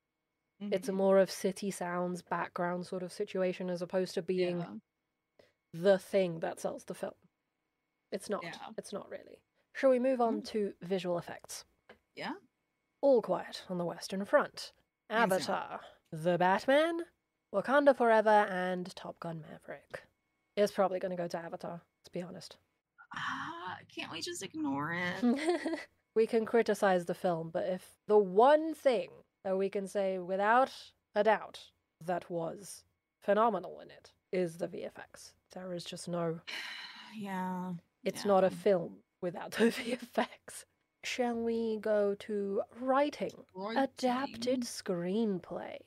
it's 0.60 0.90
a 0.90 0.92
more 0.92 1.18
of 1.18 1.30
city 1.30 1.70
sounds 1.70 2.20
background 2.20 2.84
sort 2.86 3.02
of 3.02 3.12
situation 3.12 3.70
as 3.70 3.80
opposed 3.80 4.12
to 4.14 4.20
being 4.22 4.58
Yeah. 4.58 4.66
the 5.72 5.98
thing 5.98 6.40
that 6.40 6.60
sells 6.60 6.84
the 6.84 6.94
film. 6.94 7.14
It's 8.12 8.28
not. 8.28 8.42
Yeah. 8.44 8.52
It's 8.76 8.92
not 8.92 9.08
really. 9.08 9.40
Shall 9.72 9.88
we 9.88 9.98
move 9.98 10.20
on 10.20 10.42
Mm. 10.42 10.44
to 10.48 10.74
visual 10.82 11.16
effects? 11.16 11.64
Yeah. 12.14 12.32
All 13.02 13.22
quiet 13.22 13.62
on 13.68 13.78
the 13.78 13.84
Western 13.84 14.24
Front. 14.24 14.72
Avatar, 15.08 15.80
The 16.12 16.38
Batman, 16.38 17.00
Wakanda 17.52 17.96
Forever, 17.96 18.46
and 18.48 18.94
Top 18.94 19.18
Gun 19.20 19.42
Maverick. 19.50 20.02
It's 20.56 20.72
probably 20.72 21.00
going 21.00 21.10
to 21.10 21.16
go 21.16 21.28
to 21.28 21.38
Avatar, 21.38 21.80
let's 22.00 22.08
be 22.12 22.22
honest. 22.22 22.56
Ah, 23.14 23.78
can't 23.94 24.12
we 24.12 24.20
just 24.20 24.42
ignore 24.42 24.92
it? 24.92 25.40
we 26.14 26.26
can 26.26 26.44
criticize 26.44 27.06
the 27.06 27.14
film, 27.14 27.50
but 27.52 27.64
if 27.66 27.96
the 28.06 28.18
one 28.18 28.74
thing 28.74 29.08
that 29.44 29.56
we 29.56 29.68
can 29.68 29.88
say 29.88 30.18
without 30.18 30.72
a 31.14 31.24
doubt 31.24 31.60
that 32.04 32.30
was 32.30 32.84
phenomenal 33.20 33.80
in 33.80 33.90
it 33.90 34.12
is 34.32 34.58
the 34.58 34.68
VFX. 34.68 35.32
There 35.52 35.72
is 35.74 35.84
just 35.84 36.08
no 36.08 36.40
yeah. 37.16 37.72
It's 38.04 38.24
not 38.24 38.44
a 38.44 38.50
film 38.50 38.98
without 39.20 39.52
the 39.52 39.64
VFX. 40.16 40.64
Shall 41.02 41.34
we 41.34 41.78
go 41.80 42.14
to 42.20 42.62
writing? 42.78 43.32
Adapted 43.76 44.60
screenplay. 44.62 45.78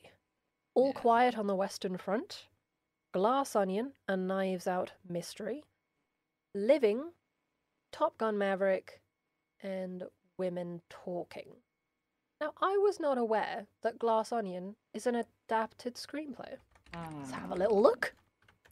All 0.74 0.88
Yeah. 0.94 1.00
Quiet 1.00 1.38
on 1.38 1.46
the 1.46 1.54
Western 1.54 1.96
Front, 1.96 2.48
Glass 3.12 3.54
Onion, 3.54 3.92
A 4.08 4.16
Knives 4.16 4.66
Out 4.66 4.92
Mystery, 5.08 5.64
Living, 6.52 7.12
Top 7.92 8.18
Gun 8.18 8.36
Maverick, 8.36 9.00
and 9.62 10.02
Women 10.36 10.82
Talking. 10.90 11.62
Now, 12.40 12.52
I 12.60 12.76
was 12.78 12.98
not 12.98 13.16
aware 13.16 13.68
that 13.82 14.00
Glass 14.00 14.32
Onion 14.32 14.74
is 14.92 15.06
an 15.06 15.14
adapted 15.14 15.94
screenplay. 15.94 16.58
Let's 16.92 17.30
have 17.30 17.50
a 17.50 17.54
Uh, 17.54 17.58
little 17.58 17.80
look. 17.80 18.14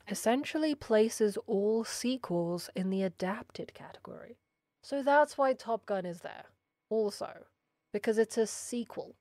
Essentially 0.09 0.75
places 0.75 1.37
all 1.47 1.85
sequels 1.85 2.69
in 2.75 2.91
the 2.91 3.05
adapted 3.05 3.73
category. 3.75 4.37
So 4.83 5.03
that's 5.03 5.39
why 5.39 5.53
Top 5.53 5.87
Gun 5.87 6.05
is 6.05 6.21
there. 6.21 6.45
Also, 6.91 7.47
because 7.93 8.19
it's 8.19 8.37
a 8.37 8.47
sequel. 8.47 9.15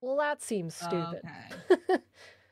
Well, 0.00 0.16
that 0.18 0.42
seems 0.42 0.74
stupid. 0.74 1.22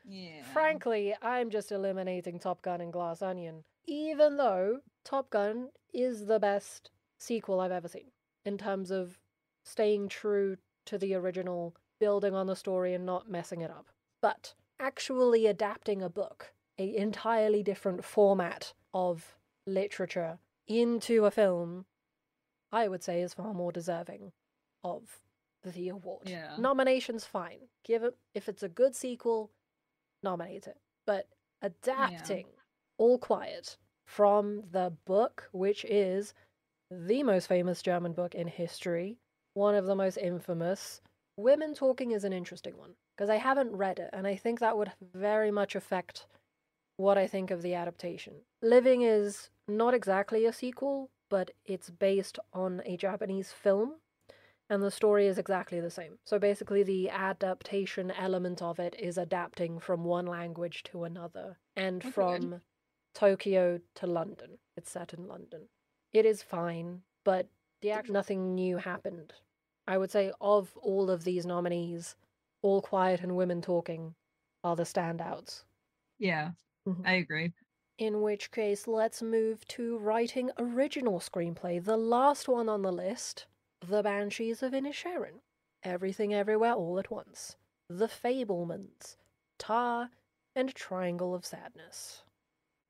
Yeah. 0.07 0.43
Frankly, 0.53 1.15
I'm 1.21 1.49
just 1.49 1.71
eliminating 1.71 2.39
Top 2.39 2.61
Gun 2.61 2.81
and 2.81 2.93
Glass 2.93 3.21
Onion, 3.21 3.63
even 3.85 4.37
though 4.37 4.79
Top 5.03 5.29
Gun 5.29 5.69
is 5.93 6.25
the 6.25 6.39
best 6.39 6.91
sequel 7.17 7.59
I've 7.59 7.71
ever 7.71 7.87
seen 7.87 8.11
in 8.43 8.57
terms 8.57 8.91
of 8.91 9.17
staying 9.63 10.09
true 10.09 10.57
to 10.85 10.97
the 10.97 11.15
original, 11.15 11.75
building 11.99 12.35
on 12.35 12.45
the 12.45 12.55
story, 12.55 12.93
and 12.93 13.05
not 13.05 13.29
messing 13.29 13.61
it 13.61 13.71
up. 13.71 13.87
But 14.21 14.53
actually 14.79 15.47
adapting 15.47 16.03
a 16.03 16.09
book, 16.09 16.53
a 16.77 16.95
entirely 16.95 17.63
different 17.63 18.05
format 18.05 18.73
of 18.93 19.35
literature, 19.65 20.37
into 20.67 21.25
a 21.25 21.31
film, 21.31 21.85
I 22.71 22.87
would 22.87 23.03
say 23.03 23.21
is 23.21 23.33
far 23.33 23.53
more 23.53 23.71
deserving 23.71 24.31
of 24.83 25.03
the 25.63 25.89
award. 25.89 26.29
Yeah. 26.29 26.55
Nomination's 26.57 27.25
fine. 27.25 27.59
Give 27.83 28.03
it 28.03 28.15
if 28.33 28.49
it's 28.49 28.63
a 28.63 28.69
good 28.69 28.95
sequel, 28.95 29.51
nominate 30.23 30.67
it. 30.67 30.77
But 31.05 31.27
adapting 31.61 32.45
All 32.97 33.17
Quiet 33.17 33.77
from 34.05 34.63
the 34.71 34.93
book, 35.05 35.49
which 35.51 35.85
is 35.85 36.33
the 36.91 37.23
most 37.23 37.47
famous 37.47 37.81
German 37.81 38.13
book 38.13 38.35
in 38.35 38.47
history, 38.47 39.17
one 39.53 39.75
of 39.75 39.85
the 39.85 39.95
most 39.95 40.17
infamous. 40.17 41.01
Women 41.37 41.73
Talking 41.73 42.11
is 42.11 42.23
an 42.23 42.33
interesting 42.33 42.77
one 42.77 42.91
because 43.15 43.29
I 43.29 43.37
haven't 43.37 43.75
read 43.75 43.99
it, 43.99 44.09
and 44.13 44.27
I 44.27 44.35
think 44.35 44.59
that 44.59 44.77
would 44.77 44.91
very 45.13 45.51
much 45.51 45.75
affect 45.75 46.27
what 46.97 47.17
I 47.17 47.27
think 47.27 47.51
of 47.51 47.61
the 47.61 47.73
adaptation. 47.73 48.35
Living 48.61 49.01
is 49.01 49.49
not 49.67 49.93
exactly 49.93 50.45
a 50.45 50.53
sequel, 50.53 51.09
but 51.35 51.51
it's 51.65 51.89
based 51.89 52.39
on 52.53 52.81
a 52.85 52.95
Japanese 52.95 53.51
film, 53.51 53.99
and 54.69 54.81
the 54.81 54.89
story 54.89 55.27
is 55.27 55.37
exactly 55.37 55.81
the 55.81 55.89
same. 55.89 56.17
So 56.23 56.39
basically, 56.39 56.81
the 56.81 57.09
adaptation 57.09 58.09
element 58.09 58.61
of 58.61 58.79
it 58.79 58.95
is 58.97 59.17
adapting 59.17 59.79
from 59.79 60.05
one 60.05 60.27
language 60.27 60.81
to 60.83 61.03
another 61.03 61.57
and 61.75 62.01
from 62.01 62.61
Tokyo 63.13 63.81
to 63.95 64.07
London. 64.07 64.59
It's 64.77 64.89
set 64.89 65.13
in 65.13 65.27
London. 65.27 65.67
It 66.13 66.25
is 66.25 66.41
fine, 66.41 67.01
but 67.25 67.49
the 67.81 67.91
act- 67.91 68.09
nothing 68.09 68.55
new 68.55 68.77
happened. 68.77 69.33
I 69.85 69.97
would 69.97 70.11
say 70.11 70.31
of 70.39 70.77
all 70.77 71.09
of 71.09 71.25
these 71.25 71.45
nominees, 71.45 72.15
All 72.61 72.81
Quiet 72.81 73.19
and 73.19 73.35
Women 73.35 73.61
Talking 73.61 74.15
are 74.63 74.77
the 74.77 74.83
standouts. 74.83 75.65
Yeah. 76.17 76.51
Mhm. 76.87 77.05
I 77.05 77.13
agree. 77.15 77.51
In 77.97 78.21
which 78.21 78.51
case, 78.51 78.87
let's 78.87 79.21
move 79.21 79.65
to 79.69 79.97
writing 79.97 80.51
original 80.57 81.21
screenplay, 81.21 81.81
the 81.81 81.95
last 81.95 82.49
one 82.49 82.67
on 82.67 82.81
the 82.81 82.91
list 82.91 83.45
The 83.87 84.03
Banshees 84.03 84.61
of 84.61 84.73
Inisherin, 84.73 85.39
Everything 85.81 86.33
Everywhere 86.33 86.73
All 86.73 86.99
at 86.99 87.09
Once, 87.09 87.55
The 87.89 88.07
Fabelmans, 88.07 89.15
Tar, 89.57 90.09
and 90.57 90.75
Triangle 90.75 91.33
of 91.33 91.45
Sadness. 91.45 92.23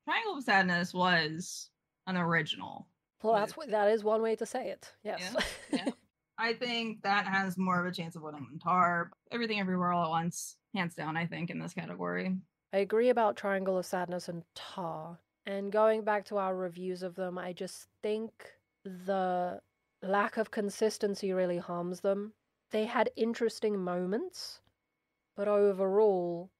Triangle 0.08 0.38
of 0.38 0.44
Sadness 0.44 0.92
was 0.92 1.70
an 2.08 2.16
original. 2.16 2.88
Well, 3.22 3.34
that's 3.34 3.56
what, 3.56 3.70
that 3.70 3.88
is 3.88 4.02
one 4.02 4.22
way 4.22 4.34
to 4.34 4.46
say 4.46 4.70
it. 4.70 4.92
Yes. 5.04 5.34
yeah. 5.72 5.90
I 6.38 6.52
think 6.52 7.02
that 7.02 7.26
has 7.26 7.56
more 7.56 7.80
of 7.80 7.86
a 7.86 7.94
chance 7.94 8.16
of 8.16 8.22
winning 8.22 8.46
than 8.50 8.58
Tar. 8.58 9.12
Everything 9.30 9.60
Everywhere 9.60 9.92
All 9.92 10.06
at 10.06 10.10
Once, 10.10 10.56
hands 10.74 10.96
down, 10.96 11.16
I 11.16 11.26
think, 11.26 11.50
in 11.50 11.60
this 11.60 11.74
category. 11.74 12.36
I 12.76 12.80
agree 12.80 13.08
about 13.08 13.38
Triangle 13.38 13.78
of 13.78 13.86
Sadness 13.86 14.28
and 14.28 14.42
Tar. 14.54 15.18
And 15.46 15.72
going 15.72 16.02
back 16.02 16.26
to 16.26 16.36
our 16.36 16.54
reviews 16.54 17.02
of 17.02 17.14
them, 17.14 17.38
I 17.38 17.54
just 17.54 17.86
think 18.02 18.52
the 18.84 19.62
lack 20.02 20.36
of 20.36 20.50
consistency 20.50 21.32
really 21.32 21.56
harms 21.56 22.00
them. 22.00 22.34
They 22.72 22.84
had 22.84 23.08
interesting 23.16 23.78
moments, 23.78 24.60
but 25.34 25.48
overall, 25.48 26.50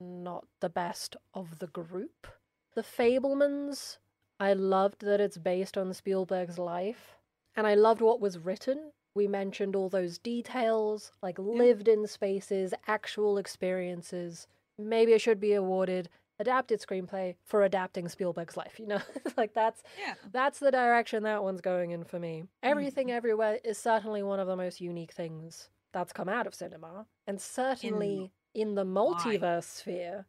not 0.00 0.46
the 0.60 0.70
best 0.70 1.14
of 1.34 1.58
the 1.58 1.66
group. 1.66 2.26
The 2.74 2.82
Fabelmans, 2.82 3.98
I 4.38 4.54
loved 4.54 5.02
that 5.02 5.20
it's 5.20 5.36
based 5.36 5.76
on 5.76 5.92
Spielberg's 5.92 6.58
life, 6.58 7.18
and 7.54 7.66
I 7.66 7.74
loved 7.74 8.00
what 8.00 8.18
was 8.18 8.38
written. 8.38 8.92
We 9.14 9.28
mentioned 9.28 9.76
all 9.76 9.90
those 9.90 10.16
details, 10.16 11.12
like 11.22 11.38
lived 11.38 11.86
in 11.86 12.06
spaces, 12.06 12.72
actual 12.86 13.36
experiences. 13.36 14.46
Maybe 14.88 15.12
it 15.12 15.20
should 15.20 15.40
be 15.40 15.54
awarded 15.54 16.08
adapted 16.40 16.80
screenplay 16.80 17.36
for 17.44 17.62
adapting 17.62 18.08
Spielberg's 18.08 18.56
life, 18.56 18.80
you 18.80 18.86
know? 18.86 19.00
like 19.36 19.52
that's 19.54 19.82
Yeah. 20.00 20.14
that's 20.32 20.58
the 20.58 20.70
direction 20.72 21.22
that 21.24 21.44
one's 21.44 21.60
going 21.60 21.90
in 21.92 22.02
for 22.04 22.18
me. 22.18 22.44
Everything 22.62 23.08
mm-hmm. 23.08 23.16
Everywhere 23.16 23.58
is 23.62 23.78
certainly 23.78 24.22
one 24.22 24.40
of 24.40 24.48
the 24.48 24.56
most 24.56 24.80
unique 24.80 25.12
things 25.12 25.68
that's 25.92 26.12
come 26.12 26.28
out 26.28 26.46
of 26.46 26.54
cinema. 26.54 27.06
And 27.26 27.40
certainly 27.40 28.32
in, 28.54 28.74
the 28.74 28.84
multiverse 28.84 29.64
sphere, 29.64 30.26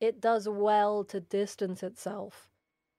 it 0.00 0.20
does 0.20 0.48
well 0.48 1.04
to 1.04 1.20
distance 1.20 1.82
itself 1.82 2.48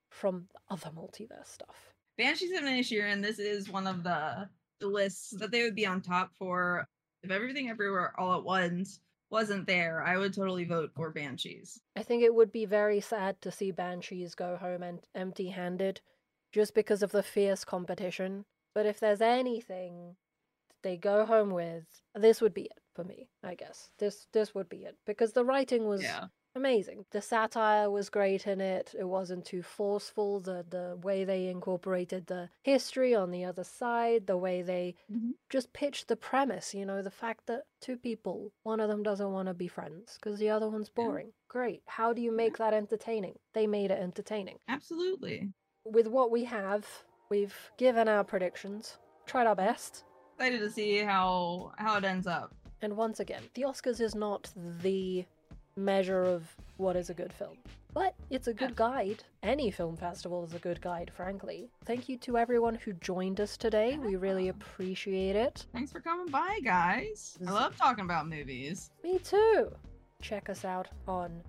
from 0.09 0.47
other 0.69 0.89
multiverse 0.89 1.47
stuff. 1.47 1.93
Banshees 2.17 2.57
of 2.57 2.63
Inisherin, 2.63 3.21
this 3.21 3.37
is 3.37 3.69
one 3.69 3.85
of 3.85 4.03
the, 4.03 4.49
the 4.79 4.87
lists 4.87 5.29
that 5.37 5.51
they 5.51 5.61
would 5.61 5.75
be 5.75 5.85
on 5.85 6.01
top 6.01 6.31
for. 6.39 6.87
If 7.21 7.29
everything 7.29 7.69
everywhere 7.69 8.19
all 8.19 8.35
at 8.35 8.43
once 8.43 8.99
wasn't 9.29 9.67
there, 9.67 10.01
I 10.03 10.17
would 10.17 10.33
totally 10.33 10.63
vote 10.63 10.91
for 10.95 11.11
Banshees. 11.11 11.81
I 11.95 12.03
think 12.03 12.23
it 12.23 12.33
would 12.33 12.51
be 12.51 12.65
very 12.65 12.99
sad 13.01 13.41
to 13.41 13.51
see 13.51 13.71
Banshees 13.71 14.35
go 14.35 14.57
home 14.57 14.83
and 14.83 14.99
empty 15.15 15.49
handed 15.49 16.01
just 16.51 16.73
because 16.73 17.03
of 17.03 17.11
the 17.11 17.23
fierce 17.23 17.65
competition. 17.65 18.45
But 18.73 18.85
if 18.85 18.99
there's 18.99 19.21
anything 19.21 20.15
they 20.83 20.97
go 20.97 21.25
home 21.25 21.51
with, 21.51 21.85
this 22.15 22.41
would 22.41 22.53
be 22.53 22.63
it 22.63 22.79
for 22.93 23.03
me, 23.03 23.29
I 23.43 23.55
guess. 23.55 23.89
This 23.99 24.27
this 24.31 24.53
would 24.55 24.69
be 24.69 24.85
it. 24.85 24.95
Because 25.05 25.33
the 25.33 25.43
writing 25.43 25.85
was 25.87 26.01
Yeah. 26.01 26.25
Amazing. 26.57 27.05
The 27.11 27.21
satire 27.21 27.89
was 27.89 28.09
great 28.09 28.45
in 28.47 28.59
it. 28.59 28.93
It 28.99 29.05
wasn't 29.05 29.45
too 29.45 29.63
forceful. 29.63 30.39
The 30.41 30.65
the 30.69 30.97
way 31.01 31.23
they 31.23 31.47
incorporated 31.47 32.27
the 32.27 32.49
history 32.63 33.15
on 33.15 33.31
the 33.31 33.45
other 33.45 33.63
side, 33.63 34.27
the 34.27 34.37
way 34.37 34.61
they 34.61 34.95
Mhm. 35.09 35.31
just 35.49 35.71
pitched 35.71 36.07
the 36.07 36.17
premise, 36.17 36.73
you 36.73 36.85
know, 36.85 37.01
the 37.01 37.11
fact 37.23 37.45
that 37.45 37.63
two 37.79 37.97
people, 37.97 38.51
one 38.63 38.79
of 38.81 38.89
them 38.89 39.03
doesn't 39.03 39.31
want 39.31 39.47
to 39.47 39.53
be 39.53 39.67
friends 39.69 40.15
because 40.19 40.39
the 40.39 40.49
other 40.49 40.69
one's 40.69 40.89
Yeah. 40.89 41.03
boring. 41.05 41.33
Great. 41.47 41.81
How 41.85 42.11
do 42.13 42.21
you 42.21 42.31
make 42.31 42.57
that 42.57 42.73
entertaining? 42.73 43.39
They 43.53 43.67
made 43.67 43.91
it 43.91 43.99
entertaining. 43.99 44.59
Absolutely. 44.67 45.53
With 45.85 46.07
what 46.07 46.31
we 46.31 46.43
have, 46.45 47.05
we've 47.29 47.71
given 47.77 48.07
our 48.09 48.23
predictions, 48.25 48.97
tried 49.25 49.47
our 49.47 49.55
best. 49.55 50.03
Excited 50.35 50.59
to 50.59 50.69
see 50.69 50.97
how 50.99 51.71
how 51.77 51.97
it 51.97 52.03
ends 52.03 52.27
up. 52.27 52.53
And 52.81 52.95
once 52.95 53.19
again, 53.19 53.43
the 53.55 53.63
Oscars 53.63 53.99
is 53.99 54.13
not 54.13 54.51
the 54.55 55.25
measure 55.77 56.23
of 56.23 56.55
what 56.77 56.95
is 56.95 57.09
a 57.09 57.13
good 57.13 57.31
film. 57.31 57.57
But 57.93 58.13
it's 58.29 58.47
a 58.47 58.53
good 58.53 58.75
guide. 58.75 59.23
Any 59.41 59.71
film 59.71 59.97
festival 59.97 60.43
is 60.43 60.53
a 60.53 60.59
good 60.59 60.81
guide, 60.81 61.11
frankly. 61.15 61.69
Thank 61.85 62.07
you 62.09 62.17
to 62.17 62.37
everyone 62.37 62.75
who 62.75 62.93
joined 62.93 63.39
us 63.39 63.57
today. 63.57 63.97
We 63.97 64.17
really 64.17 64.49
appreciate 64.49 65.35
it. 65.35 65.65
Thanks 65.73 65.91
for 65.91 65.99
coming 65.99 66.27
by, 66.27 66.59
guys. 66.63 67.37
I 67.47 67.51
love 67.51 67.75
talking 67.75 68.05
about 68.05 68.27
movies. 68.27 68.91
Me 69.03 69.17
too. 69.19 69.71
Check 70.21 70.49
us 70.49 70.65
out 70.65 70.89
on 71.07 71.41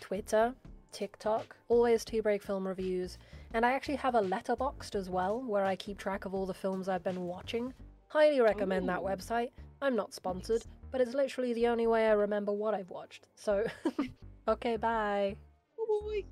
Twitter, 0.00 0.54
TikTok, 0.92 1.56
always 1.68 2.04
Tea 2.04 2.20
Break 2.20 2.42
Film 2.42 2.66
Reviews, 2.66 3.18
and 3.54 3.66
I 3.66 3.72
actually 3.72 3.96
have 3.96 4.14
a 4.14 4.22
letterboxd 4.22 4.94
as 4.94 5.10
well 5.10 5.42
where 5.42 5.64
I 5.64 5.76
keep 5.76 5.98
track 5.98 6.24
of 6.24 6.34
all 6.34 6.46
the 6.46 6.54
films 6.54 6.88
I've 6.88 7.04
been 7.04 7.22
watching. 7.22 7.72
Highly 8.08 8.40
recommend 8.40 8.88
that 8.88 9.00
website. 9.00 9.50
I'm 9.80 9.96
not 9.96 10.14
sponsored, 10.14 10.62
but 10.92 11.00
it's 11.00 11.14
literally 11.14 11.54
the 11.54 11.66
only 11.66 11.86
way 11.86 12.06
I 12.06 12.12
remember 12.12 12.52
what 12.52 12.74
I've 12.74 12.90
watched. 12.90 13.26
So, 13.34 13.64
okay, 14.48 14.76
bye. 14.76 15.36
Ooh, 15.80 16.22